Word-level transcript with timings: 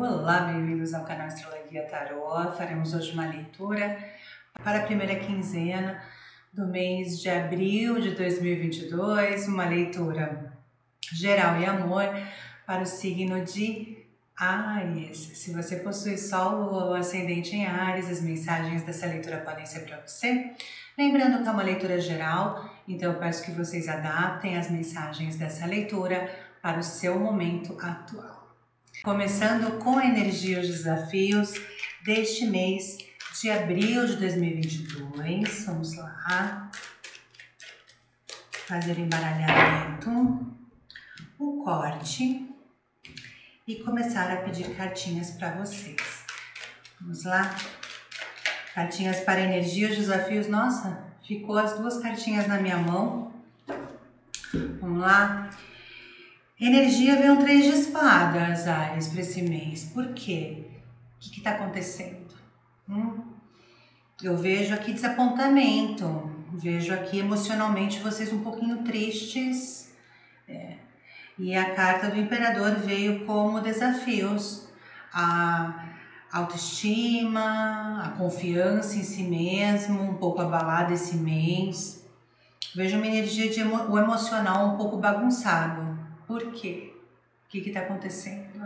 Olá, 0.00 0.40
bem-vindos 0.40 0.94
ao 0.94 1.04
canal 1.04 1.26
Astrologia 1.26 1.82
Tarô. 1.82 2.50
Faremos 2.52 2.94
hoje 2.94 3.12
uma 3.12 3.26
leitura 3.26 3.98
para 4.64 4.78
a 4.78 4.82
primeira 4.86 5.16
quinzena 5.16 6.02
do 6.50 6.66
mês 6.66 7.20
de 7.20 7.28
abril 7.28 8.00
de 8.00 8.12
2022, 8.12 9.48
uma 9.48 9.66
leitura 9.66 10.50
geral 11.12 11.60
e 11.60 11.66
amor 11.66 12.04
para 12.66 12.82
o 12.82 12.86
signo 12.86 13.44
de 13.44 13.98
Ares. 14.34 15.18
Se 15.18 15.52
você 15.52 15.76
possui 15.76 16.16
Sol 16.16 16.72
ou 16.72 16.94
ascendente 16.94 17.54
em 17.54 17.66
Ares, 17.66 18.10
as 18.10 18.22
mensagens 18.22 18.82
dessa 18.82 19.06
leitura 19.06 19.38
podem 19.38 19.66
ser 19.66 19.80
para 19.80 20.00
você. 20.00 20.52
Lembrando 20.96 21.42
que 21.42 21.48
é 21.48 21.52
uma 21.52 21.62
leitura 21.62 22.00
geral, 22.00 22.64
então 22.88 23.12
eu 23.12 23.18
peço 23.18 23.44
que 23.44 23.52
vocês 23.52 23.88
adaptem 23.88 24.56
as 24.56 24.70
mensagens 24.70 25.36
dessa 25.36 25.66
leitura 25.66 26.34
para 26.62 26.78
o 26.78 26.82
seu 26.82 27.20
momento 27.20 27.78
atual. 27.78 28.41
Começando 29.02 29.80
com 29.80 29.98
a 29.98 30.06
energia 30.06 30.60
os 30.60 30.68
desafios 30.68 31.54
deste 32.04 32.46
mês 32.46 32.98
de 33.40 33.50
abril 33.50 34.06
de 34.06 34.14
2022. 34.14 35.64
Vamos 35.66 35.96
lá. 35.96 36.70
Fazer 38.68 38.96
o 38.96 39.00
embaralhamento, 39.00 40.56
o 41.36 41.64
corte 41.64 42.48
e 43.66 43.74
começar 43.82 44.30
a 44.30 44.36
pedir 44.36 44.72
cartinhas 44.76 45.32
para 45.32 45.50
vocês. 45.56 46.24
Vamos 47.00 47.24
lá? 47.24 47.56
Cartinhas 48.72 49.18
para 49.24 49.40
energia 49.40 49.90
os 49.90 49.96
desafios. 49.96 50.46
Nossa, 50.46 51.12
ficou 51.26 51.58
as 51.58 51.76
duas 51.76 51.98
cartinhas 51.98 52.46
na 52.46 52.60
minha 52.60 52.78
mão. 52.78 53.34
Vamos 54.80 55.00
lá? 55.00 55.50
Energia 56.64 57.16
veio 57.16 57.32
um 57.32 57.38
três 57.38 57.64
de 57.64 57.70
espadas, 57.70 58.68
Ares, 58.68 59.08
para 59.08 59.20
esse 59.20 59.42
mês. 59.42 59.82
Por 59.92 60.14
quê? 60.14 60.62
O 61.16 61.18
que 61.18 61.38
está 61.38 61.50
acontecendo? 61.50 62.36
Hum? 62.88 63.20
Eu 64.22 64.36
vejo 64.36 64.72
aqui 64.72 64.92
desapontamento, 64.92 66.30
vejo 66.52 66.94
aqui 66.94 67.18
emocionalmente 67.18 67.98
vocês 67.98 68.32
um 68.32 68.44
pouquinho 68.44 68.84
tristes. 68.84 69.92
É. 70.48 70.76
E 71.36 71.52
a 71.52 71.74
carta 71.74 72.08
do 72.08 72.20
imperador 72.20 72.76
veio 72.76 73.26
como 73.26 73.60
desafios. 73.60 74.68
A 75.12 75.88
autoestima, 76.30 78.04
a 78.04 78.08
confiança 78.10 78.94
em 78.94 79.02
si 79.02 79.24
mesmo, 79.24 80.00
um 80.00 80.14
pouco 80.14 80.40
abalada 80.40 80.94
esse 80.94 81.16
mês. 81.16 82.06
Vejo 82.72 82.98
uma 82.98 83.06
energia 83.08 83.50
de 83.50 83.58
emo 83.58 83.90
o 83.90 83.98
emocional 83.98 84.68
um 84.68 84.76
pouco 84.76 84.96
bagunçado. 84.98 85.91
Por 86.32 86.50
quê? 86.52 86.94
O 87.44 87.48
que 87.50 87.58
está 87.58 87.80
acontecendo? 87.80 88.58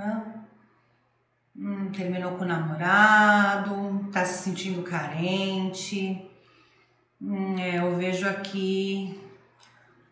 Hum, 1.57 1.91
terminou 1.91 2.37
com 2.37 2.45
o 2.45 2.47
namorado, 2.47 4.07
está 4.07 4.25
se 4.25 4.45
sentindo 4.45 4.85
carente. 4.85 6.31
Hum, 7.21 7.59
é, 7.59 7.79
eu 7.79 7.97
vejo 7.97 8.29
aqui 8.29 9.21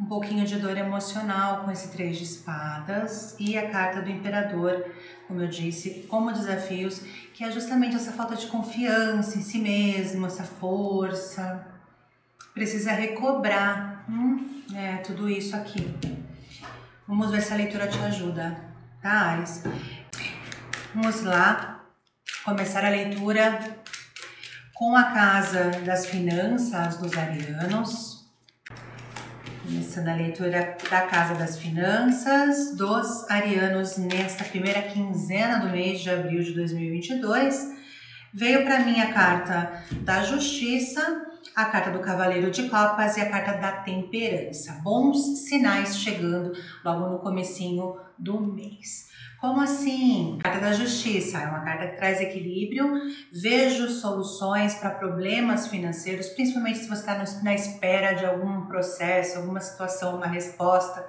um 0.01 0.05
pouquinho 0.05 0.45
de 0.45 0.59
dor 0.59 0.77
emocional 0.77 1.63
com 1.63 1.71
esse 1.71 1.93
três 1.93 2.17
de 2.17 2.25
espadas 2.25 3.37
e 3.39 3.57
a 3.57 3.71
carta 3.71 4.03
do 4.03 4.11
imperador, 4.11 4.85
como 5.29 5.41
eu 5.41 5.47
disse, 5.47 6.09
como 6.09 6.33
desafios, 6.33 7.03
que 7.33 7.45
é 7.45 7.53
justamente 7.53 7.95
essa 7.95 8.11
falta 8.11 8.35
de 8.35 8.49
confiança 8.49 9.39
em 9.39 9.43
si 9.43 9.61
mesmo, 9.61 10.27
essa 10.27 10.43
força. 10.43 11.65
Precisa 12.53 12.91
recobrar 12.91 14.05
hum, 14.11 14.45
é, 14.75 14.97
tudo 14.97 15.31
isso 15.31 15.55
aqui. 15.55 16.24
Vamos 17.07 17.31
ver 17.31 17.43
se 17.43 17.53
a 17.53 17.57
leitura 17.57 17.87
te 17.87 17.99
ajuda, 17.99 18.57
tá, 19.03 19.11
Ares? 19.11 19.63
Vamos 20.95 21.21
lá 21.23 21.85
começar 22.43 22.83
a 22.83 22.89
leitura 22.89 23.59
com 24.73 24.97
a 24.97 25.13
casa 25.13 25.71
das 25.85 26.07
finanças 26.07 26.97
dos 26.97 27.15
arianos. 27.19 28.25
Começando 29.67 30.09
a 30.09 30.15
leitura 30.15 30.79
da 30.91 31.03
casa 31.03 31.35
das 31.35 31.59
finanças 31.59 32.75
dos 32.75 33.31
arianos 33.31 33.99
nesta 33.99 34.43
primeira 34.45 34.81
quinzena 34.81 35.59
do 35.59 35.69
mês 35.69 36.01
de 36.01 36.09
abril 36.09 36.43
de 36.43 36.55
2022. 36.55 37.84
Veio 38.35 38.65
para 38.65 38.81
mim 38.81 39.01
a 39.01 39.13
carta 39.13 39.85
da 40.03 40.25
justiça 40.25 41.25
a 41.55 41.67
carta 41.67 41.91
do 41.91 42.01
Cavaleiro 42.01 42.51
de 42.51 42.69
Copas 42.69 43.17
e 43.17 43.21
a 43.21 43.31
carta 43.31 43.53
da 43.53 43.71
Temperança. 43.83 44.81
Bons 44.83 45.47
sinais 45.47 45.97
chegando 45.97 46.53
logo 46.85 47.09
no 47.11 47.19
comecinho 47.21 47.97
do 48.19 48.41
mês. 48.41 49.09
Como 49.41 49.61
assim? 49.61 50.39
Carta 50.43 50.59
da 50.59 50.73
Justiça 50.73 51.39
é 51.39 51.47
uma 51.47 51.61
carta 51.61 51.87
que 51.89 51.97
traz 51.97 52.21
equilíbrio. 52.21 52.93
Vejo 53.31 53.89
soluções 53.89 54.75
para 54.75 54.91
problemas 54.91 55.69
financeiros, 55.69 56.29
principalmente 56.31 56.79
se 56.79 56.89
você 56.89 57.01
está 57.01 57.43
na 57.43 57.55
espera 57.55 58.15
de 58.15 58.25
algum 58.25 58.67
processo, 58.67 59.39
alguma 59.39 59.61
situação, 59.61 60.17
uma 60.17 60.27
resposta. 60.27 61.07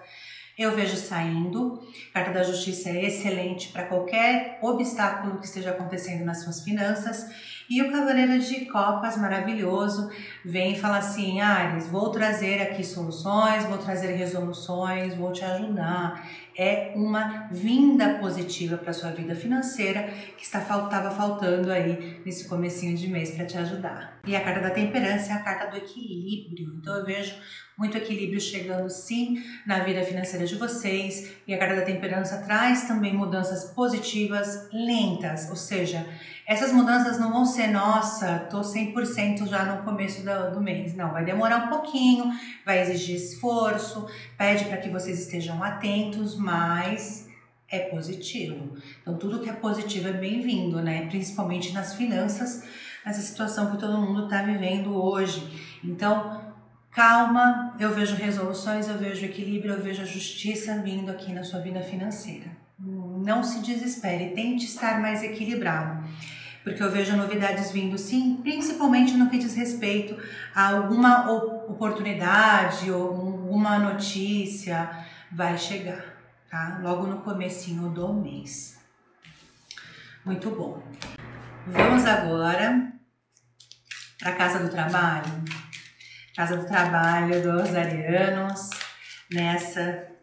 Eu 0.57 0.73
vejo 0.73 0.95
saindo. 0.95 1.85
Carta 2.13 2.31
da 2.31 2.43
Justiça 2.43 2.89
é 2.89 3.05
excelente 3.05 3.73
para 3.73 3.88
qualquer 3.88 4.57
obstáculo 4.61 5.38
que 5.39 5.45
esteja 5.45 5.71
acontecendo 5.71 6.23
nas 6.23 6.43
suas 6.43 6.63
finanças. 6.63 7.27
E 7.67 7.81
o 7.81 7.91
Cavaleiro 7.91 8.37
de 8.39 8.65
Copas, 8.65 9.17
maravilhoso, 9.17 10.11
vem 10.43 10.73
e 10.73 10.79
fala 10.79 10.97
assim: 10.97 11.41
Ares, 11.41 11.87
vou 11.87 12.11
trazer 12.11 12.61
aqui 12.61 12.83
soluções, 12.83 13.65
vou 13.65 13.79
trazer 13.79 14.13
resoluções, 14.13 15.15
vou 15.15 15.31
te 15.31 15.43
ajudar. 15.43 16.29
É 16.57 16.93
uma 16.95 17.47
vinda 17.51 18.15
positiva 18.19 18.77
para 18.77 18.93
sua 18.93 19.09
vida 19.09 19.35
financeira 19.35 20.09
que 20.37 20.43
estava 20.43 21.11
faltando 21.11 21.71
aí 21.71 22.21
nesse 22.25 22.47
comecinho 22.47 22.95
de 22.95 23.07
mês 23.07 23.31
para 23.31 23.45
te 23.45 23.57
ajudar. 23.57 24.19
E 24.25 24.35
a 24.35 24.41
carta 24.41 24.61
da 24.61 24.69
temperança 24.69 25.33
é 25.33 25.35
a 25.35 25.39
carta 25.39 25.71
do 25.71 25.77
equilíbrio. 25.77 26.77
Então 26.79 26.95
eu 26.95 27.05
vejo 27.05 27.35
muito 27.77 27.97
equilíbrio 27.97 28.39
chegando 28.39 28.89
sim 28.89 29.43
na 29.65 29.79
vida 29.79 30.01
financeira 30.03 30.45
de 30.45 30.55
vocês. 30.55 31.33
E 31.47 31.53
a 31.53 31.57
carta 31.57 31.75
da 31.75 31.81
temperança 31.81 32.37
traz 32.43 32.87
também 32.87 33.13
mudanças 33.13 33.73
positivas 33.73 34.69
lentas, 34.71 35.49
ou 35.49 35.55
seja, 35.55 36.05
essas 36.47 36.72
mudanças 36.72 37.19
não 37.19 37.31
vão 37.31 37.44
ser, 37.44 37.67
nossa, 37.67 38.39
tô 38.51 38.61
100% 38.61 39.47
já 39.47 39.66
no 39.66 39.83
começo 39.83 40.23
do, 40.23 40.51
do 40.51 40.61
mês. 40.61 40.95
Não, 40.95 41.11
vai 41.11 41.25
demorar 41.25 41.66
um 41.66 41.67
pouquinho, 41.69 42.31
vai 42.63 42.81
exigir 42.81 43.16
esforço, 43.16 44.07
pede 44.38 44.66
para 44.66 44.78
que 44.78 44.89
vocês 44.89 45.19
estejam 45.19 45.63
atentos, 45.63 46.38
mas 46.38 47.28
é 47.67 47.79
positivo. 47.79 48.78
Então, 49.01 49.17
tudo 49.17 49.39
que 49.39 49.50
é 49.50 49.53
positivo 49.53 50.09
é 50.09 50.13
bem-vindo, 50.13 50.81
né? 50.81 51.07
Principalmente 51.07 51.73
nas 51.73 51.95
finanças, 51.95 52.63
nessa 53.03 53.22
situação 53.22 53.72
que 53.72 53.79
todo 53.79 53.97
mundo 53.97 54.25
está 54.25 54.44
vivendo 54.44 54.95
hoje. 54.95 55.79
Então, 55.83 56.53
calma, 56.91 57.75
eu 57.79 57.91
vejo 57.91 58.16
resoluções, 58.16 58.88
eu 58.88 59.00
vejo 59.00 59.25
equilíbrio, 59.25 59.73
eu 59.73 59.81
vejo 59.81 60.03
a 60.03 60.06
justiça 60.06 60.77
vindo 60.83 61.09
aqui 61.09 61.33
na 61.33 61.44
sua 61.44 61.59
vida 61.59 61.81
financeira. 61.81 62.64
Não 62.78 63.44
se 63.44 63.62
desespere, 63.62 64.34
tente 64.34 64.66
estar 64.66 65.00
mais 65.00 65.24
equilibrado 65.24 66.03
porque 66.66 66.81
eu 66.81 66.91
vejo 66.91 67.16
novidades 67.16 67.72
vindo 67.72 67.96
sim, 67.96 68.38
principalmente 68.41 69.13
no 69.13 69.30
que 69.30 69.38
diz 69.38 69.56
respeito 69.56 70.18
a 70.53 70.69
alguma 70.69 71.31
oportunidade 71.31 72.90
ou 72.90 73.03
alguma 73.03 73.78
notícia 73.78 74.90
vai 75.31 75.56
chegar, 75.59 76.03
tá? 76.50 76.80
Logo 76.81 77.06
no 77.06 77.22
comecinho 77.22 77.90
do 77.90 78.12
mês. 78.12 78.80
Muito 80.25 80.50
bom. 80.50 80.81
Vamos 81.68 82.03
agora 82.03 82.92
para 84.18 84.31
a 84.31 84.36
casa 84.36 84.57
do 84.57 84.69
trabalho. 84.69 85.44
Casa 86.36 86.57
do 86.57 86.66
trabalho 86.66 87.44
dos 87.44 87.75
arianos 87.75 88.72
nessa 89.31 90.14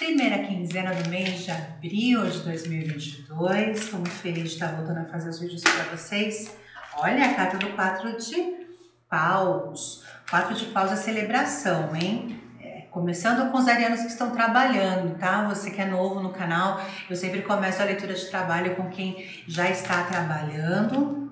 primeira 0.00 0.38
quinzena 0.38 0.94
do 0.94 1.10
mês 1.10 1.44
de 1.44 1.50
abril 1.50 2.22
de 2.24 2.38
2022. 2.38 3.80
Estou 3.80 4.00
muito 4.00 4.14
feliz 4.14 4.44
de 4.44 4.54
estar 4.54 4.74
voltando 4.74 5.00
a 5.00 5.04
fazer 5.04 5.28
os 5.28 5.38
vídeos 5.38 5.60
para 5.60 5.94
vocês. 5.94 6.56
Olha 6.96 7.26
a 7.26 7.34
carta 7.34 7.58
do 7.58 7.66
4 7.74 8.16
de 8.16 8.66
paus. 9.10 10.02
4 10.30 10.54
de 10.54 10.64
paus 10.66 10.90
é 10.90 10.96
celebração, 10.96 11.94
hein? 11.94 12.42
É, 12.62 12.86
começando 12.90 13.52
com 13.52 13.58
os 13.58 13.68
arianos 13.68 14.00
que 14.00 14.06
estão 14.06 14.30
trabalhando, 14.30 15.18
tá? 15.18 15.46
Você 15.48 15.70
que 15.70 15.82
é 15.82 15.84
novo 15.84 16.18
no 16.18 16.32
canal, 16.32 16.80
eu 17.10 17.14
sempre 17.14 17.42
começo 17.42 17.82
a 17.82 17.84
leitura 17.84 18.14
de 18.14 18.24
trabalho 18.24 18.76
com 18.76 18.88
quem 18.88 19.28
já 19.46 19.68
está 19.68 20.04
trabalhando. 20.04 21.30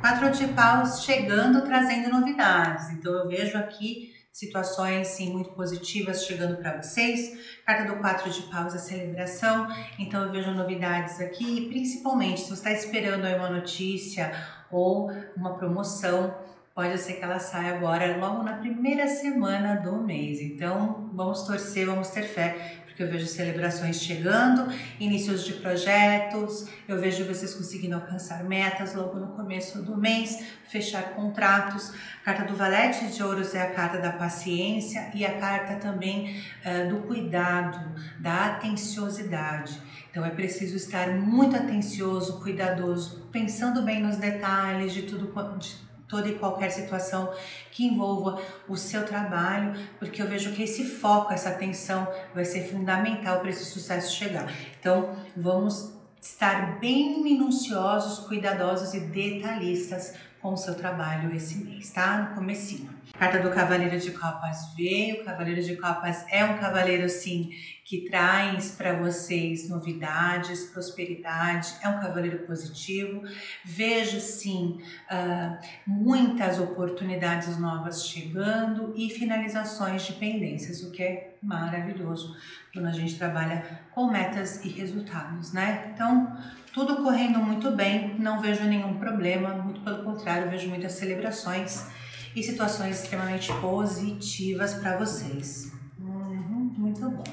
Quatro 0.00 0.30
de 0.30 0.48
paus 0.48 1.04
chegando, 1.04 1.60
trazendo 1.66 2.08
novidades. 2.08 2.88
Então 2.88 3.12
eu 3.12 3.28
vejo 3.28 3.58
aqui 3.58 4.11
situações 4.32 5.08
sim 5.08 5.30
muito 5.30 5.50
positivas 5.50 6.24
chegando 6.24 6.56
para 6.56 6.80
vocês. 6.80 7.38
Carta 7.66 7.92
do 7.92 8.00
4 8.00 8.30
de 8.30 8.42
paus, 8.42 8.74
a 8.74 8.78
celebração. 8.78 9.68
Então 9.98 10.24
eu 10.24 10.32
vejo 10.32 10.50
novidades 10.52 11.20
aqui 11.20 11.68
principalmente 11.68 12.40
se 12.40 12.48
você 12.48 12.54
está 12.54 12.72
esperando 12.72 13.26
aí 13.26 13.34
uma 13.34 13.50
notícia 13.50 14.32
ou 14.70 15.12
uma 15.36 15.54
promoção, 15.58 16.34
pode 16.74 16.98
ser 16.98 17.14
que 17.14 17.24
ela 17.24 17.38
saia 17.38 17.74
agora 17.74 18.16
logo 18.16 18.42
na 18.42 18.54
primeira 18.54 19.06
semana 19.06 19.76
do 19.76 19.98
mês. 19.98 20.40
Então 20.40 21.10
vamos 21.12 21.42
torcer, 21.42 21.86
vamos 21.86 22.08
ter 22.08 22.22
fé 22.22 22.81
porque 22.92 23.02
eu 23.02 23.10
vejo 23.10 23.26
celebrações 23.26 24.02
chegando, 24.02 24.70
inícios 25.00 25.44
de 25.46 25.54
projetos, 25.54 26.68
eu 26.86 27.00
vejo 27.00 27.24
vocês 27.24 27.54
conseguindo 27.54 27.94
alcançar 27.94 28.44
metas 28.44 28.94
logo 28.94 29.18
no 29.18 29.28
começo 29.28 29.82
do 29.82 29.96
mês, 29.96 30.44
fechar 30.68 31.14
contratos. 31.14 31.90
A 32.20 32.24
carta 32.26 32.44
do 32.44 32.54
Valete 32.54 33.06
de 33.06 33.22
Ouros 33.22 33.54
é 33.54 33.62
a 33.62 33.70
carta 33.70 33.98
da 33.98 34.12
paciência 34.12 35.10
e 35.14 35.24
a 35.24 35.38
carta 35.38 35.76
também 35.76 36.42
uh, 36.64 36.88
do 36.90 37.06
cuidado, 37.06 37.80
da 38.20 38.46
atenciosidade. 38.46 39.80
Então 40.10 40.24
é 40.24 40.30
preciso 40.30 40.76
estar 40.76 41.08
muito 41.12 41.56
atencioso, 41.56 42.40
cuidadoso, 42.40 43.26
pensando 43.32 43.82
bem 43.82 44.02
nos 44.02 44.18
detalhes 44.18 44.92
de 44.92 45.02
tudo 45.02 45.32
de 45.58 45.91
toda 46.12 46.28
e 46.28 46.34
qualquer 46.34 46.70
situação 46.70 47.32
que 47.70 47.86
envolva 47.86 48.38
o 48.68 48.76
seu 48.76 49.06
trabalho, 49.06 49.72
porque 49.98 50.20
eu 50.20 50.28
vejo 50.28 50.52
que 50.52 50.62
esse 50.62 50.84
foco, 50.84 51.32
essa 51.32 51.48
atenção 51.48 52.06
vai 52.34 52.44
ser 52.44 52.68
fundamental 52.70 53.40
para 53.40 53.48
esse 53.48 53.64
sucesso 53.64 54.14
chegar. 54.14 54.52
Então, 54.78 55.16
vamos 55.34 55.94
estar 56.20 56.78
bem 56.78 57.22
minuciosos, 57.22 58.26
cuidadosos 58.26 58.92
e 58.92 59.00
detalhistas 59.00 60.14
com 60.42 60.52
o 60.52 60.56
seu 60.56 60.74
trabalho 60.74 61.34
esse 61.34 61.64
mês, 61.64 61.90
tá? 61.90 62.18
No 62.18 62.34
comecinho. 62.34 62.91
Carta 63.18 63.38
do 63.38 63.50
Cavaleiro 63.50 63.98
de 63.98 64.10
Copas 64.10 64.74
veio. 64.74 65.22
O 65.22 65.24
Cavaleiro 65.24 65.62
de 65.62 65.76
Copas 65.76 66.24
é 66.30 66.44
um 66.44 66.58
cavaleiro, 66.58 67.08
sim, 67.08 67.50
que 67.84 68.08
traz 68.08 68.72
para 68.72 68.94
vocês 68.94 69.68
novidades, 69.68 70.64
prosperidade. 70.64 71.74
É 71.82 71.88
um 71.88 72.00
cavaleiro 72.00 72.40
positivo. 72.46 73.22
Vejo, 73.64 74.18
sim, 74.20 74.80
uh, 75.10 75.58
muitas 75.86 76.58
oportunidades 76.58 77.58
novas 77.58 78.06
chegando 78.06 78.92
e 78.96 79.10
finalizações 79.10 80.02
de 80.04 80.14
pendências, 80.14 80.82
o 80.82 80.90
que 80.90 81.02
é 81.02 81.34
maravilhoso 81.42 82.36
quando 82.72 82.86
a 82.86 82.92
gente 82.92 83.18
trabalha 83.18 83.80
com 83.92 84.10
metas 84.10 84.64
e 84.64 84.68
resultados, 84.68 85.52
né? 85.52 85.92
Então, 85.94 86.34
tudo 86.72 87.02
correndo 87.02 87.38
muito 87.40 87.70
bem, 87.72 88.18
não 88.18 88.40
vejo 88.40 88.64
nenhum 88.64 88.98
problema, 88.98 89.50
muito 89.50 89.80
pelo 89.82 90.02
contrário, 90.02 90.50
vejo 90.50 90.68
muitas 90.68 90.92
celebrações 90.92 91.86
e 92.34 92.42
situações 92.42 93.02
extremamente 93.02 93.52
positivas 93.60 94.74
para 94.74 94.96
vocês. 94.96 95.72
Uhum, 95.98 96.74
muito 96.76 97.10
bom. 97.10 97.24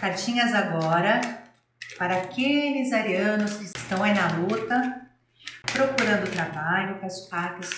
Cartinhas 0.00 0.54
agora 0.54 1.20
para 1.98 2.18
aqueles 2.18 2.92
arianos 2.92 3.54
que 3.54 3.64
estão 3.64 4.02
aí 4.02 4.14
na 4.14 4.36
luta, 4.36 5.08
procurando 5.72 6.30
trabalho, 6.30 6.98
peço 7.00 7.28
cartas 7.28 7.70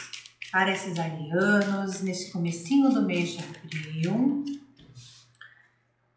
para 0.51 0.73
esses 0.73 0.99
arianos 0.99 2.01
nesse 2.01 2.31
comecinho 2.33 2.91
do 2.91 3.03
mês 3.03 3.31
de 3.31 3.45
abril. 3.45 4.45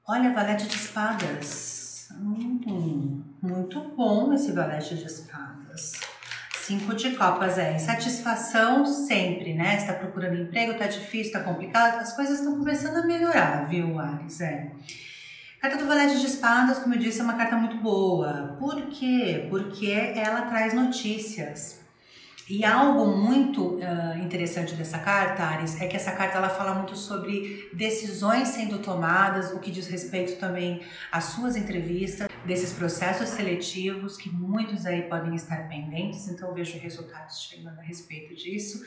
Olha, 0.07 0.33
valete 0.33 0.67
de 0.67 0.75
espadas. 0.75 2.09
Hum, 2.13 3.23
muito 3.41 3.79
bom 3.95 4.33
esse 4.33 4.51
valete 4.51 4.95
de 4.95 5.05
espadas. 5.05 6.10
Cinco 6.63 6.93
de 6.93 7.15
copas 7.15 7.57
é 7.57 7.73
insatisfação 7.73 8.85
sempre, 8.85 9.53
né? 9.53 9.79
Você 9.79 9.87
tá 9.87 9.93
procurando 9.93 10.39
emprego, 10.39 10.77
tá 10.77 10.85
difícil, 10.85 11.33
tá 11.33 11.39
complicado, 11.39 11.99
as 11.99 12.15
coisas 12.15 12.37
estão 12.37 12.57
começando 12.57 12.97
a 12.97 13.05
melhorar, 13.07 13.67
viu, 13.67 13.99
Ares? 13.99 14.39
É. 14.41 14.71
Carta 15.59 15.77
do 15.77 15.87
Valete 15.87 16.19
de 16.19 16.25
Espadas, 16.27 16.77
como 16.77 16.93
eu 16.93 16.99
disse, 16.99 17.19
é 17.19 17.23
uma 17.23 17.33
carta 17.33 17.55
muito 17.57 17.77
boa. 17.77 18.55
Por 18.59 18.79
quê? 18.87 19.47
Porque 19.49 19.91
ela 20.15 20.43
traz 20.43 20.73
notícias. 20.73 21.80
E 22.49 22.65
algo 22.65 23.17
muito 23.17 23.75
uh, 23.75 24.17
interessante 24.21 24.75
dessa 24.75 24.99
carta, 24.99 25.43
Ares, 25.43 25.79
é 25.79 25.87
que 25.87 25.95
essa 25.95 26.11
carta 26.11 26.37
ela 26.37 26.49
fala 26.49 26.73
muito 26.73 26.97
sobre 26.97 27.69
decisões 27.73 28.49
sendo 28.49 28.79
tomadas, 28.79 29.51
o 29.53 29.59
que 29.59 29.71
diz 29.71 29.87
respeito 29.87 30.39
também 30.39 30.81
às 31.11 31.25
suas 31.25 31.55
entrevistas, 31.55 32.27
desses 32.45 32.73
processos 32.73 33.29
seletivos 33.29 34.17
que 34.17 34.29
muitos 34.29 34.85
aí 34.85 35.03
podem 35.03 35.35
estar 35.35 35.67
pendentes, 35.69 36.27
então 36.27 36.53
vejo 36.53 36.77
resultados 36.79 37.43
chegando 37.43 37.79
a 37.79 37.83
respeito 37.83 38.35
disso. 38.35 38.83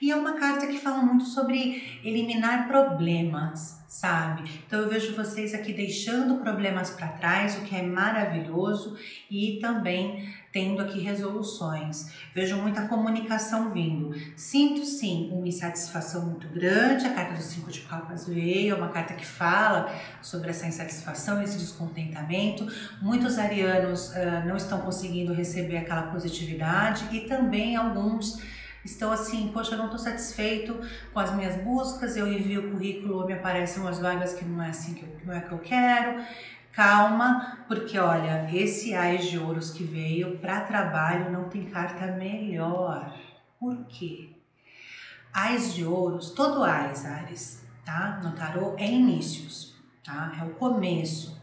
E 0.00 0.12
é 0.12 0.16
uma 0.16 0.34
carta 0.34 0.66
que 0.66 0.78
fala 0.78 1.02
muito 1.02 1.24
sobre 1.24 2.00
eliminar 2.04 2.68
problemas, 2.68 3.84
sabe? 3.88 4.48
Então 4.64 4.80
eu 4.80 4.88
vejo 4.88 5.16
vocês 5.16 5.54
aqui 5.54 5.72
deixando 5.72 6.40
problemas 6.40 6.90
para 6.90 7.08
trás, 7.08 7.58
o 7.58 7.62
que 7.62 7.74
é 7.74 7.82
maravilhoso, 7.82 8.96
e 9.28 9.58
também 9.60 10.32
tendo 10.52 10.80
aqui 10.80 11.00
resoluções. 11.00 12.12
Vejo 12.34 12.56
muita 12.56 12.88
comunicação 12.88 13.70
vindo. 13.72 14.14
Sinto 14.36 14.84
sim 14.84 15.30
uma 15.32 15.46
insatisfação 15.46 16.26
muito 16.26 16.48
grande. 16.48 17.06
A 17.06 17.12
carta 17.12 17.34
dos 17.34 17.44
cinco 17.44 17.70
de 17.70 17.80
copas 17.80 18.26
veio, 18.26 18.74
é 18.74 18.78
uma 18.78 18.88
carta 18.88 19.14
que 19.14 19.26
fala 19.26 19.92
sobre 20.22 20.50
essa 20.50 20.66
insatisfação, 20.66 21.42
esse 21.42 21.58
descontentamento. 21.58 22.66
Muitos 23.02 23.38
arianos 23.38 24.10
uh, 24.10 24.46
não 24.46 24.56
estão 24.56 24.80
conseguindo 24.80 25.32
receber 25.32 25.78
aquela 25.78 26.02
positividade 26.02 27.14
e 27.14 27.20
também 27.20 27.76
alguns 27.76 28.40
estão 28.84 29.12
assim, 29.12 29.50
poxa, 29.52 29.74
eu 29.74 29.78
não 29.78 29.86
estou 29.86 29.98
satisfeito 29.98 30.80
com 31.12 31.20
as 31.20 31.34
minhas 31.34 31.56
buscas, 31.62 32.16
eu 32.16 32.30
envio 32.30 32.68
o 32.68 32.70
currículo, 32.72 33.26
me 33.26 33.34
aparecem 33.34 33.82
umas 33.82 33.98
vagas 33.98 34.32
que 34.32 34.44
não 34.44 34.62
é 34.62 34.70
assim 34.70 34.94
que 34.94 35.02
eu, 35.02 35.08
não 35.24 35.34
é 35.34 35.40
que 35.40 35.52
eu 35.52 35.58
quero. 35.58 36.22
Calma, 36.72 37.64
porque 37.66 37.98
olha, 37.98 38.48
esse 38.54 38.94
Ais 38.94 39.26
de 39.26 39.38
Ouros 39.38 39.70
que 39.70 39.82
veio 39.82 40.38
para 40.38 40.60
trabalho 40.60 41.30
não 41.30 41.48
tem 41.48 41.64
carta 41.64 42.06
melhor. 42.12 43.12
Por 43.58 43.84
quê? 43.86 44.30
Ais 45.32 45.74
de 45.74 45.84
Ouros, 45.84 46.30
todo 46.30 46.62
Ais, 46.62 47.04
Ares, 47.04 47.64
tá? 47.84 48.20
No 48.22 48.32
tarô 48.32 48.74
é 48.78 48.86
inícios, 48.90 49.74
tá? 50.04 50.32
É 50.40 50.44
o 50.44 50.50
começo. 50.50 51.40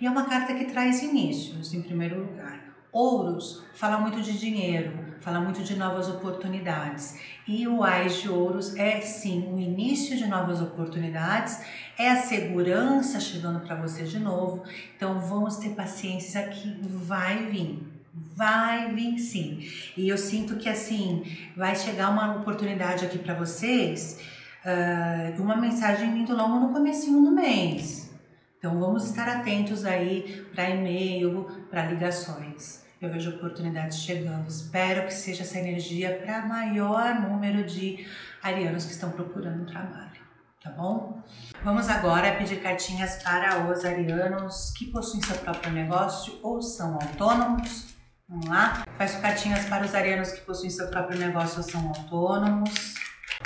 E 0.00 0.06
é 0.06 0.10
uma 0.10 0.26
carta 0.26 0.54
que 0.54 0.66
traz 0.66 1.02
inícios, 1.02 1.74
em 1.74 1.82
primeiro 1.82 2.20
lugar. 2.20 2.60
Ouros 2.92 3.64
fala 3.74 3.98
muito 3.98 4.22
de 4.22 4.38
dinheiro, 4.38 5.07
fala 5.28 5.40
muito 5.40 5.62
de 5.62 5.76
novas 5.76 6.08
oportunidades. 6.08 7.18
E 7.46 7.68
o 7.68 7.84
Ais 7.84 8.22
de 8.22 8.30
Ouros 8.30 8.74
é 8.76 8.98
sim 9.02 9.46
o 9.52 9.60
início 9.60 10.16
de 10.16 10.26
novas 10.26 10.62
oportunidades, 10.62 11.60
é 11.98 12.08
a 12.08 12.16
segurança 12.16 13.20
chegando 13.20 13.60
para 13.60 13.76
você 13.76 14.04
de 14.04 14.18
novo. 14.18 14.64
Então 14.96 15.20
vamos 15.20 15.58
ter 15.58 15.70
paciência 15.74 16.48
que 16.48 16.80
vai 16.82 17.44
vir. 17.50 17.86
Vai 18.34 18.94
vir 18.94 19.18
sim. 19.18 19.68
E 19.94 20.08
eu 20.08 20.16
sinto 20.16 20.56
que 20.56 20.66
assim 20.66 21.22
vai 21.54 21.76
chegar 21.76 22.08
uma 22.08 22.36
oportunidade 22.36 23.04
aqui 23.04 23.18
para 23.18 23.34
vocês, 23.34 24.18
uh, 24.64 25.42
uma 25.42 25.58
mensagem 25.58 26.10
vindo 26.10 26.34
logo 26.34 26.54
no 26.54 26.72
comecinho 26.72 27.22
do 27.22 27.32
mês. 27.32 28.10
Então 28.58 28.80
vamos 28.80 29.04
estar 29.04 29.28
atentos 29.28 29.84
aí 29.84 30.46
para 30.54 30.70
e-mail, 30.70 31.46
para 31.70 31.84
ligações 31.84 32.87
eu 33.00 33.10
vejo 33.10 33.30
oportunidades 33.30 33.98
chegando. 33.98 34.48
Espero 34.48 35.06
que 35.06 35.14
seja 35.14 35.42
essa 35.42 35.58
energia 35.58 36.20
para 36.24 36.46
maior 36.46 37.14
número 37.14 37.64
de 37.64 38.06
arianos 38.42 38.84
que 38.84 38.92
estão 38.92 39.10
procurando 39.10 39.66
trabalho, 39.66 40.20
tá 40.62 40.70
bom? 40.70 41.22
Vamos 41.62 41.88
agora 41.88 42.36
pedir 42.36 42.60
cartinhas 42.60 43.22
para 43.22 43.70
os 43.70 43.84
arianos 43.84 44.72
que 44.76 44.86
possuem 44.86 45.22
seu 45.22 45.36
próprio 45.36 45.72
negócio 45.72 46.38
ou 46.42 46.60
são 46.60 46.94
autônomos. 46.94 47.94
Vamos 48.28 48.46
lá? 48.46 48.84
Peço 48.98 49.20
cartinhas 49.20 49.64
para 49.66 49.84
os 49.84 49.94
arianos 49.94 50.32
que 50.32 50.40
possuem 50.40 50.70
seu 50.70 50.88
próprio 50.88 51.18
negócio 51.18 51.58
ou 51.58 51.62
são 51.62 51.88
autônomos. 51.88 52.94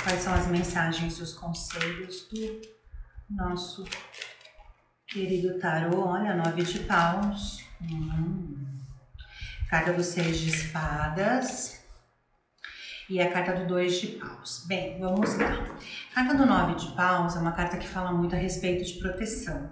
Quais 0.03 0.21
são 0.21 0.33
as 0.33 0.47
mensagens 0.47 1.19
e 1.19 1.21
os 1.21 1.33
conselhos 1.33 2.27
do 2.27 2.61
nosso 3.29 3.85
querido 5.07 5.59
tarô? 5.59 6.07
Olha, 6.07 6.35
nove 6.35 6.63
de 6.63 6.79
paus. 6.79 7.63
Hum 7.81 8.72
carta 9.69 9.93
do 9.93 10.03
Seis 10.03 10.39
de 10.39 10.49
Espadas 10.49 11.83
e 13.09 13.21
a 13.21 13.31
carta 13.31 13.53
do 13.53 13.67
Dois 13.67 13.99
de 13.99 14.07
Paus. 14.07 14.63
Bem, 14.67 14.99
vamos 14.99 15.37
lá. 15.37 15.77
A 16.11 16.15
carta 16.15 16.35
do 16.35 16.45
Nove 16.45 16.75
de 16.75 16.95
Paus 16.95 17.35
é 17.35 17.39
uma 17.39 17.51
carta 17.51 17.77
que 17.77 17.87
fala 17.87 18.11
muito 18.11 18.35
a 18.35 18.37
respeito 18.37 18.83
de 18.83 18.93
proteção. 18.99 19.69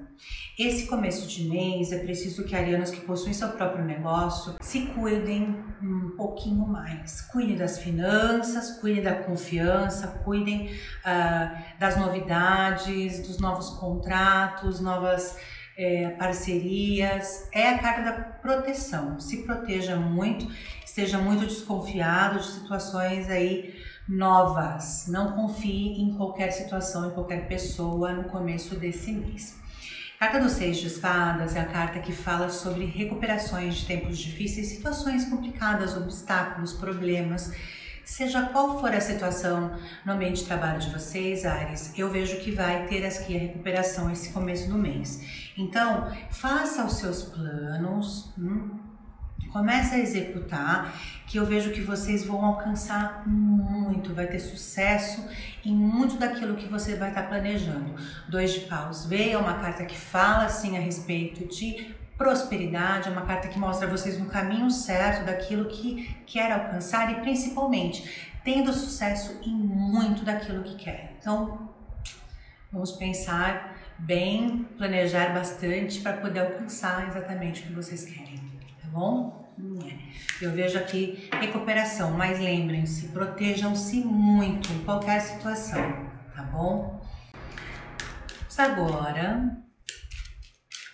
Esse 0.60 0.86
começo 0.86 1.28
de 1.28 1.50
mês 1.50 1.92
é 1.92 2.00
preciso 2.00 2.44
que 2.44 2.56
arianos 2.56 2.92
que 2.92 3.02
possuem 3.02 3.34
seu 3.34 3.50
próprio 3.50 3.84
negócio 3.84 4.56
se 4.62 4.88
cuidem 4.88 5.64
um 5.82 6.12
pouquinho 6.16 6.68
mais. 6.68 7.22
Cuidem 7.22 7.56
das 7.56 7.80
finanças, 7.80 8.80
cuidem 8.80 9.02
da 9.02 9.16
confiança, 9.16 10.08
cuidem 10.24 10.68
uh, 10.68 11.80
das 11.80 11.98
novidades, 11.98 13.26
dos 13.28 13.40
novos 13.40 13.70
contratos, 13.72 14.80
novas 14.80 15.38
é, 15.78 16.10
parcerias, 16.10 17.48
é 17.52 17.70
a 17.70 17.78
carta 17.78 18.02
da 18.04 18.12
proteção. 18.14 19.20
Se 19.20 19.44
proteja 19.44 19.96
muito, 19.96 20.52
esteja 20.86 21.18
muito 21.18 21.46
desconfiado 21.46 22.40
de 22.40 22.48
situações 22.48 23.30
aí 23.30 23.76
novas. 24.08 25.06
Não 25.08 25.34
confie 25.34 26.02
em 26.02 26.14
qualquer 26.16 26.52
situação, 26.52 27.10
em 27.10 27.12
qualquer 27.12 27.48
pessoa 27.48 28.14
no 28.14 28.26
começo 28.26 28.76
desse 28.76 29.12
mês. 29.12 29.60
Carta 30.20 30.40
dos 30.40 30.52
Seis 30.52 30.78
de 30.78 30.86
Espadas 30.86 31.56
é 31.56 31.60
a 31.60 31.66
carta 31.66 32.00
que 32.00 32.12
fala 32.12 32.50
sobre 32.50 32.86
recuperações 32.86 33.78
de 33.78 33.86
tempos 33.88 34.20
difíceis, 34.20 34.68
situações 34.68 35.26
complicadas, 35.26 35.98
obstáculos, 35.98 36.74
problemas 36.74 37.52
Seja 38.04 38.48
qual 38.48 38.80
for 38.80 38.94
a 38.94 39.00
situação 39.00 39.78
no 40.06 40.14
ambiente 40.14 40.42
de 40.42 40.46
trabalho 40.48 40.80
de 40.80 40.90
vocês, 40.90 41.46
Ares, 41.46 41.94
eu 41.98 42.10
vejo 42.10 42.38
que 42.38 42.52
vai 42.52 42.86
ter 42.88 43.06
aqui 43.06 43.36
a 43.36 43.40
recuperação 43.40 44.12
esse 44.12 44.32
começo 44.32 44.70
do 44.70 44.78
mês. 44.78 45.52
Então, 45.58 46.12
faça 46.30 46.84
os 46.84 46.98
seus 46.98 47.24
planos, 47.24 48.34
hum, 48.38 48.80
comece 49.52 49.96
a 49.96 50.00
executar, 50.00 50.94
que 51.28 51.38
eu 51.38 51.46
vejo 51.46 51.72
que 51.72 51.82
vocês 51.82 52.26
vão 52.26 52.44
alcançar 52.44 53.28
muito, 53.28 54.14
vai 54.14 54.28
ter 54.28 54.40
sucesso 54.40 55.26
em 55.64 55.74
muito 55.74 56.18
daquilo 56.18 56.56
que 56.56 56.68
você 56.68 56.96
vai 56.96 57.10
estar 57.10 57.24
planejando. 57.24 57.96
Dois 58.28 58.54
de 58.54 58.62
paus 58.62 59.06
veio, 59.06 59.34
é 59.34 59.38
uma 59.38 59.60
carta 59.60 59.86
que 59.86 59.98
fala 59.98 60.46
assim 60.46 60.78
a 60.78 60.80
respeito 60.80 61.48
de 61.48 61.96
prosperidade, 62.22 63.10
é 63.10 63.12
uma 63.12 63.26
carta 63.26 63.48
que 63.48 63.58
mostra 63.58 63.88
vocês 63.88 64.20
no 64.20 64.28
caminho 64.28 64.70
certo 64.70 65.26
daquilo 65.26 65.66
que 65.66 66.16
quer 66.28 66.52
alcançar 66.52 67.12
e 67.12 67.16
principalmente 67.22 68.30
tendo 68.44 68.72
sucesso 68.72 69.40
em 69.44 69.56
muito 69.56 70.24
daquilo 70.24 70.62
que 70.64 70.76
quer. 70.76 71.16
Então, 71.18 71.68
vamos 72.72 72.92
pensar 72.92 73.76
bem, 73.98 74.68
planejar 74.78 75.34
bastante 75.34 76.00
para 76.02 76.14
poder 76.14 76.42
alcançar 76.42 77.08
exatamente 77.08 77.64
o 77.64 77.68
que 77.68 77.74
vocês 77.74 78.06
querem, 78.06 78.38
tá 78.82 78.88
bom? 78.90 79.50
É. 79.84 80.46
Eu 80.46 80.52
vejo 80.52 80.78
aqui 80.78 81.28
recuperação, 81.40 82.12
mas 82.12 82.40
lembrem-se, 82.40 83.08
protejam-se 83.08 83.98
muito 83.98 84.72
em 84.72 84.84
qualquer 84.84 85.22
situação, 85.22 86.08
tá 86.36 86.44
bom? 86.44 87.02
Agora, 88.58 89.58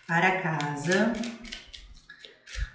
para 0.08 0.40
casa 0.42 1.12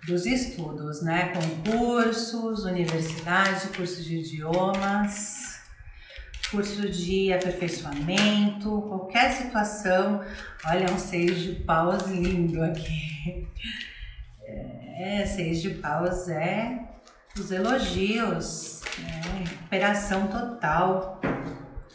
dos 0.06 0.26
estudos, 0.26 1.00
né? 1.02 1.32
Concursos, 1.32 2.64
universidade, 2.64 3.68
curso 3.68 4.02
de 4.02 4.18
idiomas, 4.18 5.60
curso 6.50 6.88
de 6.90 7.32
aperfeiçoamento, 7.32 8.82
qualquer 8.82 9.32
situação. 9.32 10.22
Olha, 10.66 10.92
um 10.92 10.98
seis 10.98 11.40
de 11.40 11.52
paus 11.64 12.02
lindo 12.06 12.62
aqui. 12.62 13.48
É, 14.98 15.24
seis 15.24 15.62
de 15.62 15.70
paus 15.70 16.28
é 16.28 16.80
os 17.38 17.50
elogios, 17.50 18.82
é, 18.98 19.38
recuperação 19.38 20.26
total. 20.26 21.18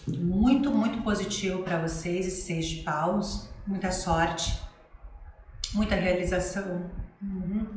Muito, 0.08 0.72
muito 0.72 1.04
positivo 1.04 1.62
para 1.62 1.78
vocês 1.78 2.26
esse 2.26 2.42
seis 2.48 2.66
de 2.66 2.84
paus. 2.84 3.48
Muita 3.68 3.92
sorte 3.92 4.67
muita 5.74 5.96
realização. 5.96 6.90
Uhum. 7.22 7.68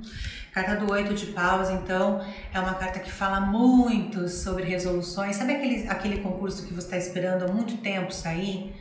Carta 0.52 0.76
do 0.76 0.90
oito 0.92 1.14
de 1.14 1.26
paus, 1.26 1.70
então, 1.70 2.24
é 2.52 2.58
uma 2.58 2.74
carta 2.74 2.98
que 2.98 3.10
fala 3.10 3.40
muito 3.40 4.28
sobre 4.28 4.64
resoluções. 4.64 5.36
Sabe 5.36 5.54
aquele, 5.54 5.88
aquele 5.88 6.18
concurso 6.18 6.66
que 6.66 6.74
você 6.74 6.86
está 6.86 6.96
esperando 6.96 7.44
há 7.44 7.48
muito 7.48 7.76
tempo 7.78 8.12
sair? 8.12 8.74